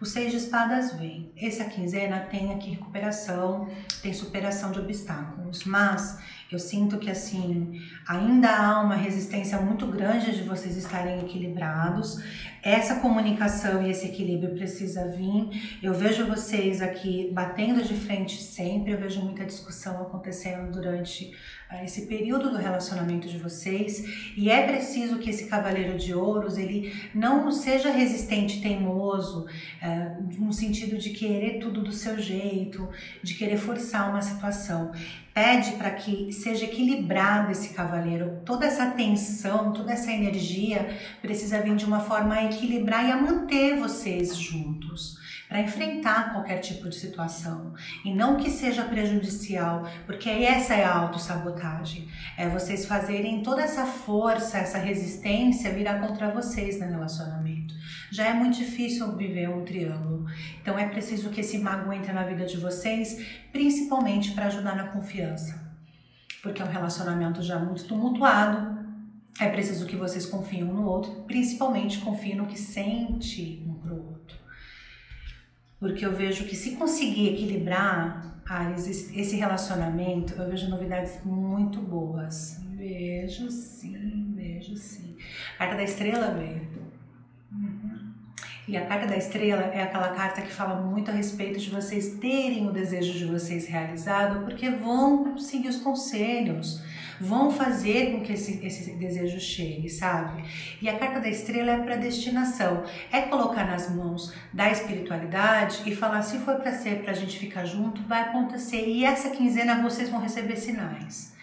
O 0.00 0.06
seis 0.06 0.30
de 0.30 0.38
espadas 0.38 0.94
vem. 0.94 1.30
Essa 1.36 1.64
quinzena 1.66 2.20
tem 2.20 2.54
aqui 2.54 2.70
recuperação, 2.70 3.68
tem 4.02 4.14
superação 4.14 4.72
de 4.72 4.80
obstáculos, 4.80 5.64
mas 5.64 6.18
eu 6.50 6.58
sinto 6.58 6.98
que 6.98 7.10
assim 7.10 7.80
ainda 8.06 8.48
há 8.48 8.80
uma 8.80 8.96
resistência 8.96 9.60
muito 9.60 9.86
grande 9.86 10.34
de 10.34 10.42
vocês 10.42 10.76
estarem 10.76 11.20
equilibrados. 11.20 12.22
Essa 12.68 12.96
comunicação 12.96 13.82
e 13.82 13.90
esse 13.90 14.04
equilíbrio 14.04 14.54
precisa 14.54 15.08
vir. 15.08 15.78
Eu 15.82 15.94
vejo 15.94 16.26
vocês 16.26 16.82
aqui 16.82 17.30
batendo 17.32 17.82
de 17.82 17.94
frente 17.94 18.42
sempre. 18.42 18.92
Eu 18.92 18.98
vejo 18.98 19.22
muita 19.22 19.42
discussão 19.46 20.02
acontecendo 20.02 20.70
durante 20.70 21.32
uh, 21.72 21.82
esse 21.82 22.04
período 22.04 22.50
do 22.50 22.58
relacionamento 22.58 23.26
de 23.26 23.38
vocês 23.38 24.04
e 24.36 24.50
é 24.50 24.66
preciso 24.66 25.16
que 25.16 25.30
esse 25.30 25.46
cavaleiro 25.46 25.96
de 25.96 26.12
ouros 26.12 26.58
ele 26.58 26.94
não 27.14 27.50
seja 27.50 27.90
resistente, 27.90 28.60
teimoso, 28.60 29.46
uh, 29.46 30.38
no 30.38 30.52
sentido 30.52 30.98
de 30.98 31.08
querer 31.08 31.60
tudo 31.60 31.80
do 31.80 31.92
seu 31.92 32.18
jeito, 32.18 32.86
de 33.22 33.32
querer 33.32 33.56
forçar 33.56 34.10
uma 34.10 34.20
situação 34.20 34.92
pede 35.38 35.72
para 35.72 35.92
que 35.92 36.32
seja 36.32 36.64
equilibrado 36.64 37.52
esse 37.52 37.68
cavaleiro. 37.72 38.40
Toda 38.44 38.66
essa 38.66 38.90
tensão, 38.90 39.72
toda 39.72 39.92
essa 39.92 40.10
energia 40.10 40.98
precisa 41.22 41.60
vir 41.62 41.76
de 41.76 41.84
uma 41.84 42.00
forma 42.00 42.34
a 42.34 42.42
equilibrar 42.58 43.06
e 43.06 43.12
a 43.12 43.16
manter 43.16 43.78
vocês 43.78 44.36
juntos 44.36 45.16
para 45.48 45.62
enfrentar 45.62 46.32
qualquer 46.32 46.58
tipo 46.58 46.88
de 46.90 46.94
situação 46.94 47.72
e 48.04 48.12
não 48.12 48.36
que 48.36 48.50
seja 48.50 48.84
prejudicial, 48.84 49.88
porque 50.04 50.28
essa 50.28 50.74
é 50.74 50.84
a 50.84 50.94
autossabotagem. 50.94 52.06
É 52.36 52.48
vocês 52.48 52.84
fazerem 52.84 53.42
toda 53.42 53.62
essa 53.62 53.86
força, 53.86 54.58
essa 54.58 54.76
resistência 54.76 55.72
virar 55.72 56.00
contra 56.00 56.30
vocês 56.30 56.78
no 56.78 56.86
relacionamento. 56.86 57.74
Já 58.10 58.26
é 58.26 58.34
muito 58.34 58.58
difícil 58.58 59.16
viver 59.16 59.48
um 59.48 59.64
triângulo. 59.64 60.26
Então 60.60 60.78
é 60.78 60.86
preciso 60.86 61.30
que 61.30 61.40
esse 61.40 61.58
mago 61.58 61.90
entre 61.92 62.12
na 62.12 62.24
vida 62.24 62.44
de 62.44 62.58
vocês, 62.58 63.24
principalmente 63.50 64.32
para 64.32 64.46
ajudar 64.46 64.76
na 64.76 64.88
confiança. 64.88 65.66
Porque 66.42 66.60
é 66.60 66.64
um 66.64 66.70
relacionamento 66.70 67.42
já 67.42 67.58
muito 67.58 67.84
tumultuado, 67.84 68.77
é 69.40 69.48
preciso 69.48 69.86
que 69.86 69.96
vocês 69.96 70.26
confiem 70.26 70.64
um 70.64 70.74
no 70.74 70.86
outro, 70.86 71.12
principalmente 71.26 71.98
confiem 71.98 72.36
no 72.36 72.46
que 72.46 72.58
sente 72.58 73.62
um 73.66 73.74
pro 73.74 73.94
outro. 73.94 74.36
Porque 75.78 76.04
eu 76.04 76.12
vejo 76.12 76.44
que 76.44 76.56
se 76.56 76.72
conseguir 76.72 77.34
equilibrar, 77.34 78.36
esse 79.14 79.36
relacionamento, 79.36 80.34
eu 80.34 80.48
vejo 80.48 80.68
novidades 80.70 81.22
muito 81.24 81.80
boas. 81.80 82.60
Vejo 82.74 83.50
sim, 83.50 84.32
vejo 84.34 84.74
sim. 84.76 85.16
A 85.56 85.58
carta 85.58 85.76
da 85.76 85.82
estrela 85.82 86.30
veio. 86.30 86.66
Uhum. 87.52 88.12
E 88.66 88.76
a 88.76 88.86
carta 88.86 89.06
da 89.06 89.16
estrela 89.16 89.62
é 89.62 89.82
aquela 89.82 90.08
carta 90.08 90.42
que 90.42 90.52
fala 90.52 90.80
muito 90.80 91.10
a 91.10 91.14
respeito 91.14 91.58
de 91.58 91.70
vocês 91.70 92.18
terem 92.18 92.66
o 92.66 92.72
desejo 92.72 93.12
de 93.12 93.24
vocês 93.26 93.66
realizado, 93.66 94.44
porque 94.44 94.70
vão 94.70 95.38
seguir 95.38 95.68
os 95.68 95.76
conselhos 95.76 96.82
vão 97.20 97.50
fazer 97.50 98.12
com 98.12 98.20
que 98.20 98.32
esse, 98.32 98.64
esse 98.64 98.92
desejo 98.92 99.40
chegue, 99.40 99.88
sabe? 99.88 100.44
E 100.80 100.88
a 100.88 100.98
carta 100.98 101.20
da 101.20 101.28
estrela 101.28 101.72
é 101.72 101.78
para 101.78 101.96
destinação, 101.96 102.84
é 103.10 103.22
colocar 103.22 103.64
nas 103.64 103.90
mãos 103.94 104.32
da 104.52 104.70
espiritualidade 104.70 105.82
e 105.86 105.94
falar: 105.94 106.22
se 106.22 106.38
for 106.38 106.56
para 106.56 106.72
ser 106.72 107.02
para 107.02 107.12
a 107.12 107.14
gente 107.14 107.38
ficar 107.38 107.64
junto, 107.64 108.02
vai 108.02 108.22
acontecer. 108.22 108.86
E 108.86 109.04
essa 109.04 109.30
quinzena 109.30 109.82
vocês 109.82 110.08
vão 110.08 110.20
receber 110.20 110.56
sinais. 110.56 111.36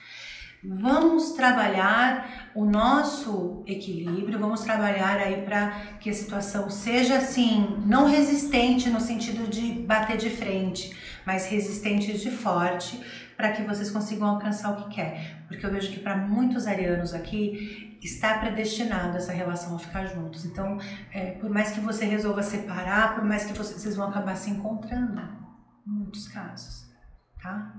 Vamos 0.68 1.34
trabalhar 1.34 2.50
o 2.56 2.66
nosso 2.66 3.64
equilíbrio, 3.68 4.40
vamos 4.40 4.62
trabalhar 4.62 5.18
aí 5.18 5.44
para 5.44 5.70
que 6.00 6.10
a 6.10 6.14
situação 6.14 6.72
seja 6.72 7.18
assim, 7.18 7.84
não 7.86 8.10
resistente 8.10 8.90
no 8.90 9.00
sentido 9.00 9.48
de 9.48 9.74
bater 9.74 10.18
de 10.18 10.32
frente, 10.32 10.98
mas 11.24 11.46
resistente 11.46 12.18
de 12.18 12.32
forte, 12.32 13.00
para 13.36 13.52
que 13.52 13.64
vocês 13.64 13.92
consigam 13.92 14.28
alcançar 14.28 14.72
o 14.72 14.84
que 14.84 14.96
quer. 14.96 15.44
Porque 15.48 15.66
eu 15.66 15.72
vejo 15.72 15.92
que 15.92 16.00
para 16.00 16.16
muitos 16.16 16.68
arianos 16.68 17.14
aqui 17.14 17.98
está 18.02 18.38
predestinado 18.38 19.18
essa 19.18 19.34
relação 19.34 19.76
a 19.76 19.80
ficar 19.80 20.06
juntos. 20.06 20.46
Então, 20.46 20.80
é, 21.12 21.32
por 21.32 21.50
mais 21.50 21.72
que 21.72 21.80
você 21.80 22.06
resolva 22.06 22.44
separar, 22.44 23.16
por 23.16 23.24
mais 23.24 23.46
que 23.46 23.54
vocês, 23.54 23.82
vocês 23.82 23.96
vão 23.96 24.10
acabar 24.10 24.36
se 24.36 24.50
encontrando, 24.50 25.22
em 25.86 25.92
muitos 25.92 26.28
casos, 26.28 26.86
tá? 27.42 27.74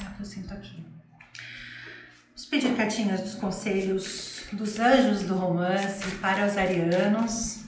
É 0.00 0.08
o 0.08 0.14
que 0.14 0.20
eu 0.20 0.26
sinto 0.26 0.52
aqui. 0.52 0.84
Vamos 2.28 2.46
pedir 2.46 2.76
cartinhas 2.76 3.20
dos 3.20 3.34
conselhos 3.36 4.46
dos 4.52 4.78
anjos 4.78 5.22
do 5.22 5.34
romance 5.34 6.10
para 6.16 6.46
os 6.46 6.56
arianos. 6.56 7.64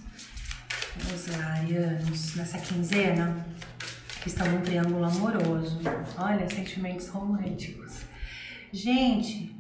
Vamos 0.97 1.27
lá, 1.29 1.55
arianos, 1.55 2.35
nessa 2.37 2.59
quinzena 2.59 3.46
que 4.27 4.31
estão 4.31 4.51
num 4.51 4.61
triângulo 4.61 5.05
amoroso. 5.05 5.79
Olha, 6.19 6.51
sentimentos 6.51 7.07
românticos. 7.09 8.01
Gente, 8.73 9.55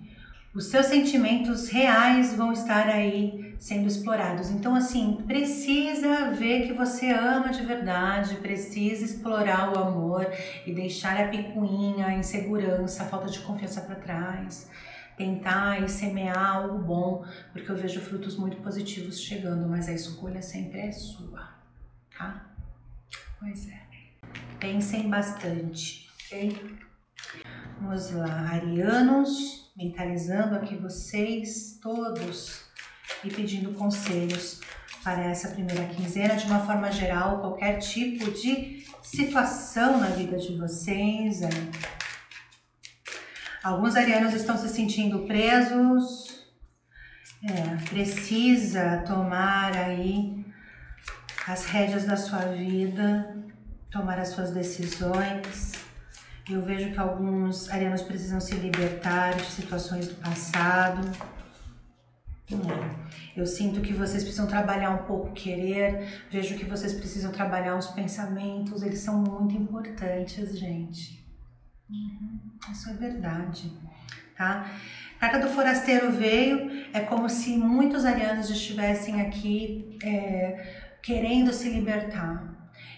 os 0.52 0.66
seus 0.66 0.86
sentimentos 0.86 1.68
reais 1.68 2.34
vão 2.34 2.52
estar 2.52 2.88
aí 2.88 3.54
sendo 3.60 3.86
explorados. 3.86 4.50
Então, 4.50 4.74
assim, 4.74 5.22
precisa 5.24 6.32
ver 6.32 6.66
que 6.66 6.72
você 6.72 7.12
ama 7.12 7.50
de 7.50 7.64
verdade, 7.64 8.34
precisa 8.38 9.04
explorar 9.04 9.72
o 9.72 9.78
amor 9.78 10.26
e 10.66 10.72
deixar 10.72 11.16
a 11.16 11.28
picuinha, 11.28 12.08
a 12.08 12.14
insegurança, 12.14 13.04
a 13.04 13.06
falta 13.06 13.30
de 13.30 13.38
confiança 13.38 13.82
para 13.82 13.94
trás. 13.94 14.68
Tentar 15.16 15.80
e 15.80 15.88
semear 15.88 16.56
algo 16.56 16.78
bom, 16.80 17.24
porque 17.52 17.70
eu 17.70 17.76
vejo 17.76 18.00
frutos 18.00 18.36
muito 18.36 18.56
positivos 18.56 19.20
chegando, 19.20 19.68
mas 19.68 19.88
a 19.88 19.92
escolha 19.92 20.42
sempre 20.42 20.80
é 20.80 20.90
sua, 20.90 21.54
tá? 22.18 22.50
Pois 23.38 23.68
é. 23.68 23.85
Pensem 24.58 25.10
bastante, 25.10 26.08
ok? 26.24 26.78
Vamos 27.78 28.10
lá, 28.12 28.50
arianos, 28.52 29.70
mentalizando 29.76 30.54
aqui 30.54 30.76
vocês 30.76 31.78
todos 31.82 32.62
e 33.22 33.30
pedindo 33.30 33.74
conselhos 33.74 34.60
para 35.04 35.24
essa 35.24 35.50
primeira 35.50 35.84
quinzena, 35.84 36.36
de 36.36 36.46
uma 36.46 36.60
forma 36.60 36.90
geral, 36.90 37.40
qualquer 37.40 37.78
tipo 37.78 38.30
de 38.30 38.84
situação 39.02 40.00
na 40.00 40.08
vida 40.08 40.38
de 40.38 40.56
vocês. 40.56 41.42
É. 41.42 41.48
Alguns 43.62 43.94
arianos 43.94 44.32
estão 44.32 44.56
se 44.56 44.68
sentindo 44.70 45.26
presos, 45.26 46.46
é, 47.44 47.84
precisa 47.90 49.04
tomar 49.06 49.76
aí 49.76 50.44
as 51.46 51.66
rédeas 51.66 52.04
da 52.04 52.16
sua 52.16 52.40
vida, 52.46 53.36
tomar 53.96 54.18
as 54.18 54.28
suas 54.28 54.50
decisões. 54.50 55.72
Eu 56.48 56.62
vejo 56.62 56.92
que 56.92 56.98
alguns 56.98 57.68
arianos 57.70 58.02
precisam 58.02 58.40
se 58.40 58.54
libertar 58.54 59.34
de 59.34 59.46
situações 59.46 60.06
do 60.08 60.14
passado. 60.16 61.00
Eu 63.36 63.44
sinto 63.44 63.80
que 63.80 63.92
vocês 63.92 64.22
precisam 64.22 64.46
trabalhar 64.46 64.90
um 64.90 65.04
pouco 65.04 65.32
querer. 65.32 66.06
Vejo 66.30 66.56
que 66.56 66.64
vocês 66.64 66.92
precisam 66.92 67.32
trabalhar 67.32 67.76
os 67.76 67.88
pensamentos. 67.88 68.82
Eles 68.82 69.00
são 69.00 69.18
muito 69.18 69.56
importantes, 69.56 70.56
gente. 70.56 71.26
Uhum. 71.90 72.38
Isso 72.70 72.90
é 72.90 72.94
verdade, 72.94 73.72
tá? 74.36 74.70
Carta 75.18 75.40
do 75.40 75.48
forasteiro 75.48 76.12
veio. 76.12 76.86
É 76.92 77.00
como 77.00 77.28
se 77.28 77.56
muitos 77.56 78.04
arianos 78.04 78.50
estivessem 78.50 79.20
aqui 79.20 79.98
é, 80.04 80.96
querendo 81.02 81.52
se 81.52 81.68
libertar 81.70 82.55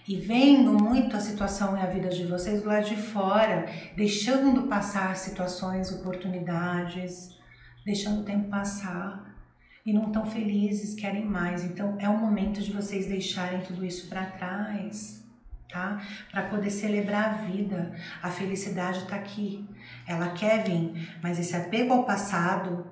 e 0.09 0.17
vendo 0.17 0.73
muito 0.73 1.15
a 1.15 1.21
situação 1.21 1.77
e 1.77 1.81
a 1.81 1.87
vida 1.87 2.09
de 2.09 2.25
vocês 2.25 2.63
do 2.63 2.69
lado 2.69 2.89
de 2.89 2.97
fora, 2.97 3.67
deixando 3.95 4.63
passar 4.63 5.15
situações, 5.15 5.93
oportunidades, 5.93 7.37
deixando 7.85 8.23
o 8.23 8.25
tempo 8.25 8.49
passar 8.49 9.37
e 9.85 9.93
não 9.93 10.11
tão 10.11 10.25
felizes, 10.25 10.95
querem 10.95 11.27
mais. 11.27 11.63
Então 11.63 11.97
é 11.99 12.09
o 12.09 12.17
momento 12.17 12.63
de 12.63 12.73
vocês 12.73 13.07
deixarem 13.07 13.61
tudo 13.61 13.85
isso 13.85 14.09
para 14.09 14.25
trás, 14.25 15.23
tá? 15.71 16.01
Para 16.33 16.45
poder 16.45 16.71
celebrar 16.71 17.35
a 17.35 17.37
vida. 17.47 17.95
A 18.23 18.31
felicidade 18.31 19.01
está 19.01 19.17
aqui. 19.17 19.69
Ela 20.07 20.31
quer 20.31 20.65
vir, 20.65 21.19
mas 21.23 21.39
esse 21.39 21.55
apego 21.55 21.93
ao 21.93 22.05
passado 22.05 22.87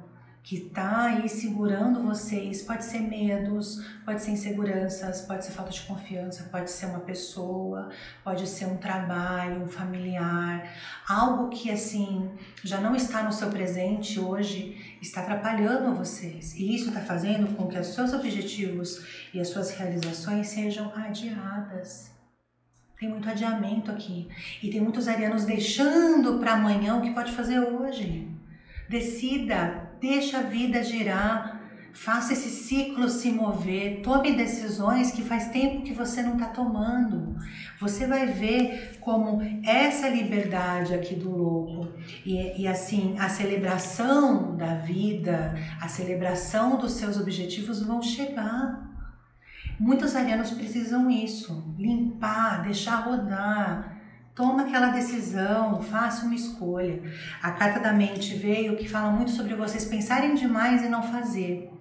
que 0.46 0.60
tá 0.60 1.06
aí 1.06 1.28
segurando 1.28 2.04
vocês. 2.04 2.62
Pode 2.62 2.84
ser 2.84 3.00
medos, 3.00 3.84
pode 4.04 4.22
ser 4.22 4.30
inseguranças, 4.30 5.22
pode 5.22 5.44
ser 5.44 5.50
falta 5.50 5.72
de 5.72 5.80
confiança, 5.82 6.48
pode 6.52 6.70
ser 6.70 6.86
uma 6.86 7.00
pessoa, 7.00 7.88
pode 8.22 8.46
ser 8.46 8.66
um 8.66 8.76
trabalho, 8.76 9.64
um 9.64 9.68
familiar, 9.68 10.72
algo 11.08 11.48
que 11.48 11.68
assim 11.68 12.30
já 12.62 12.80
não 12.80 12.94
está 12.94 13.24
no 13.24 13.32
seu 13.32 13.50
presente 13.50 14.20
hoje, 14.20 14.96
está 15.02 15.22
atrapalhando 15.22 15.96
vocês. 15.96 16.54
E 16.54 16.76
isso 16.76 16.90
está 16.90 17.00
fazendo 17.00 17.56
com 17.56 17.66
que 17.66 17.76
os 17.76 17.88
seus 17.88 18.12
objetivos 18.12 19.04
e 19.34 19.40
as 19.40 19.48
suas 19.48 19.72
realizações 19.72 20.46
sejam 20.46 20.92
adiadas. 20.94 22.12
Tem 23.00 23.08
muito 23.08 23.28
adiamento 23.28 23.90
aqui. 23.90 24.28
E 24.62 24.70
tem 24.70 24.80
muitos 24.80 25.08
arianos 25.08 25.44
deixando 25.44 26.38
para 26.38 26.52
amanhã 26.52 26.94
o 26.94 27.02
que 27.02 27.10
pode 27.10 27.32
fazer 27.32 27.58
hoje. 27.58 28.30
Decida, 28.88 29.85
deixa 30.00 30.38
a 30.38 30.42
vida 30.42 30.82
girar, 30.82 31.60
faça 31.92 32.34
esse 32.34 32.50
ciclo 32.50 33.08
se 33.08 33.30
mover, 33.30 34.02
tome 34.02 34.36
decisões 34.36 35.10
que 35.10 35.22
faz 35.22 35.48
tempo 35.48 35.82
que 35.82 35.94
você 35.94 36.22
não 36.22 36.34
está 36.34 36.46
tomando. 36.46 37.34
Você 37.80 38.06
vai 38.06 38.26
ver 38.26 38.98
como 39.00 39.40
essa 39.64 40.08
liberdade 40.08 40.94
aqui 40.94 41.14
do 41.14 41.30
louco 41.30 41.88
e, 42.24 42.62
e 42.62 42.68
assim 42.68 43.14
a 43.18 43.28
celebração 43.28 44.54
da 44.56 44.74
vida, 44.74 45.54
a 45.80 45.88
celebração 45.88 46.76
dos 46.76 46.92
seus 46.92 47.18
objetivos 47.18 47.82
vão 47.82 48.02
chegar. 48.02 48.86
Muitos 49.78 50.14
arianos 50.14 50.50
precisam 50.50 51.10
isso, 51.10 51.74
limpar, 51.78 52.62
deixar 52.62 53.04
rodar, 53.04 53.95
Toma 54.36 54.64
aquela 54.64 54.88
decisão, 54.88 55.80
faça 55.80 56.26
uma 56.26 56.34
escolha. 56.34 57.02
A 57.42 57.52
carta 57.52 57.80
da 57.80 57.90
mente 57.90 58.34
veio 58.36 58.76
que 58.76 58.86
fala 58.86 59.10
muito 59.10 59.30
sobre 59.30 59.54
vocês 59.54 59.86
pensarem 59.86 60.34
demais 60.34 60.82
e 60.82 60.90
não 60.90 61.02
fazer. 61.02 61.72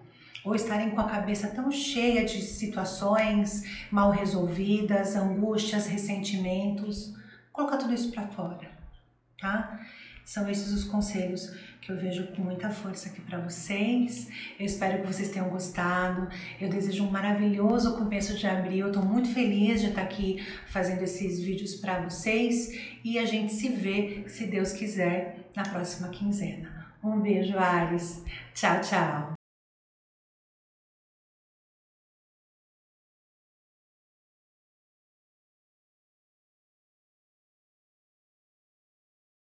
Ou 0.45 0.55
estarem 0.55 0.91
com 0.91 1.01
a 1.01 1.09
cabeça 1.09 1.49
tão 1.49 1.69
cheia 1.69 2.23
de 2.23 2.41
situações 2.41 3.63
mal 3.91 4.09
resolvidas, 4.09 5.17
angústias, 5.17 5.85
ressentimentos. 5.85 7.13
Coloca 7.51 7.75
tudo 7.75 7.93
isso 7.93 8.09
para 8.13 8.25
fora, 8.27 8.71
tá? 9.41 9.77
São 10.26 10.49
esses 10.49 10.73
os 10.73 10.84
conselhos 10.86 11.53
que 11.80 11.91
eu 11.91 11.97
vejo 11.97 12.26
com 12.36 12.41
muita 12.41 12.71
força 12.71 13.09
aqui 13.09 13.21
para 13.21 13.38
vocês. 13.38 14.28
Eu 14.59 14.65
espero 14.65 15.01
que 15.01 15.07
vocês 15.13 15.30
tenham 15.30 15.49
gostado. 15.49 16.28
Eu 16.59 16.67
desejo 16.67 17.05
um 17.05 17.11
maravilhoso 17.11 17.95
começo 17.95 18.36
de 18.36 18.47
abril. 18.47 18.88
Estou 18.88 19.05
muito 19.05 19.30
feliz 19.30 19.82
de 19.82 19.89
estar 19.89 20.01
aqui 20.01 20.43
fazendo 20.67 21.03
esses 21.03 21.39
vídeos 21.39 21.76
para 21.76 22.01
vocês 22.01 22.71
e 23.03 23.19
a 23.19 23.26
gente 23.26 23.53
se 23.53 23.69
vê, 23.69 24.23
se 24.28 24.47
Deus 24.47 24.73
quiser, 24.73 25.51
na 25.55 25.61
próxima 25.61 26.09
quinzena. 26.09 26.88
Um 27.03 27.21
beijo, 27.21 27.55
Ares. 27.59 28.23
Tchau, 28.55 28.82
tchau. 28.82 29.44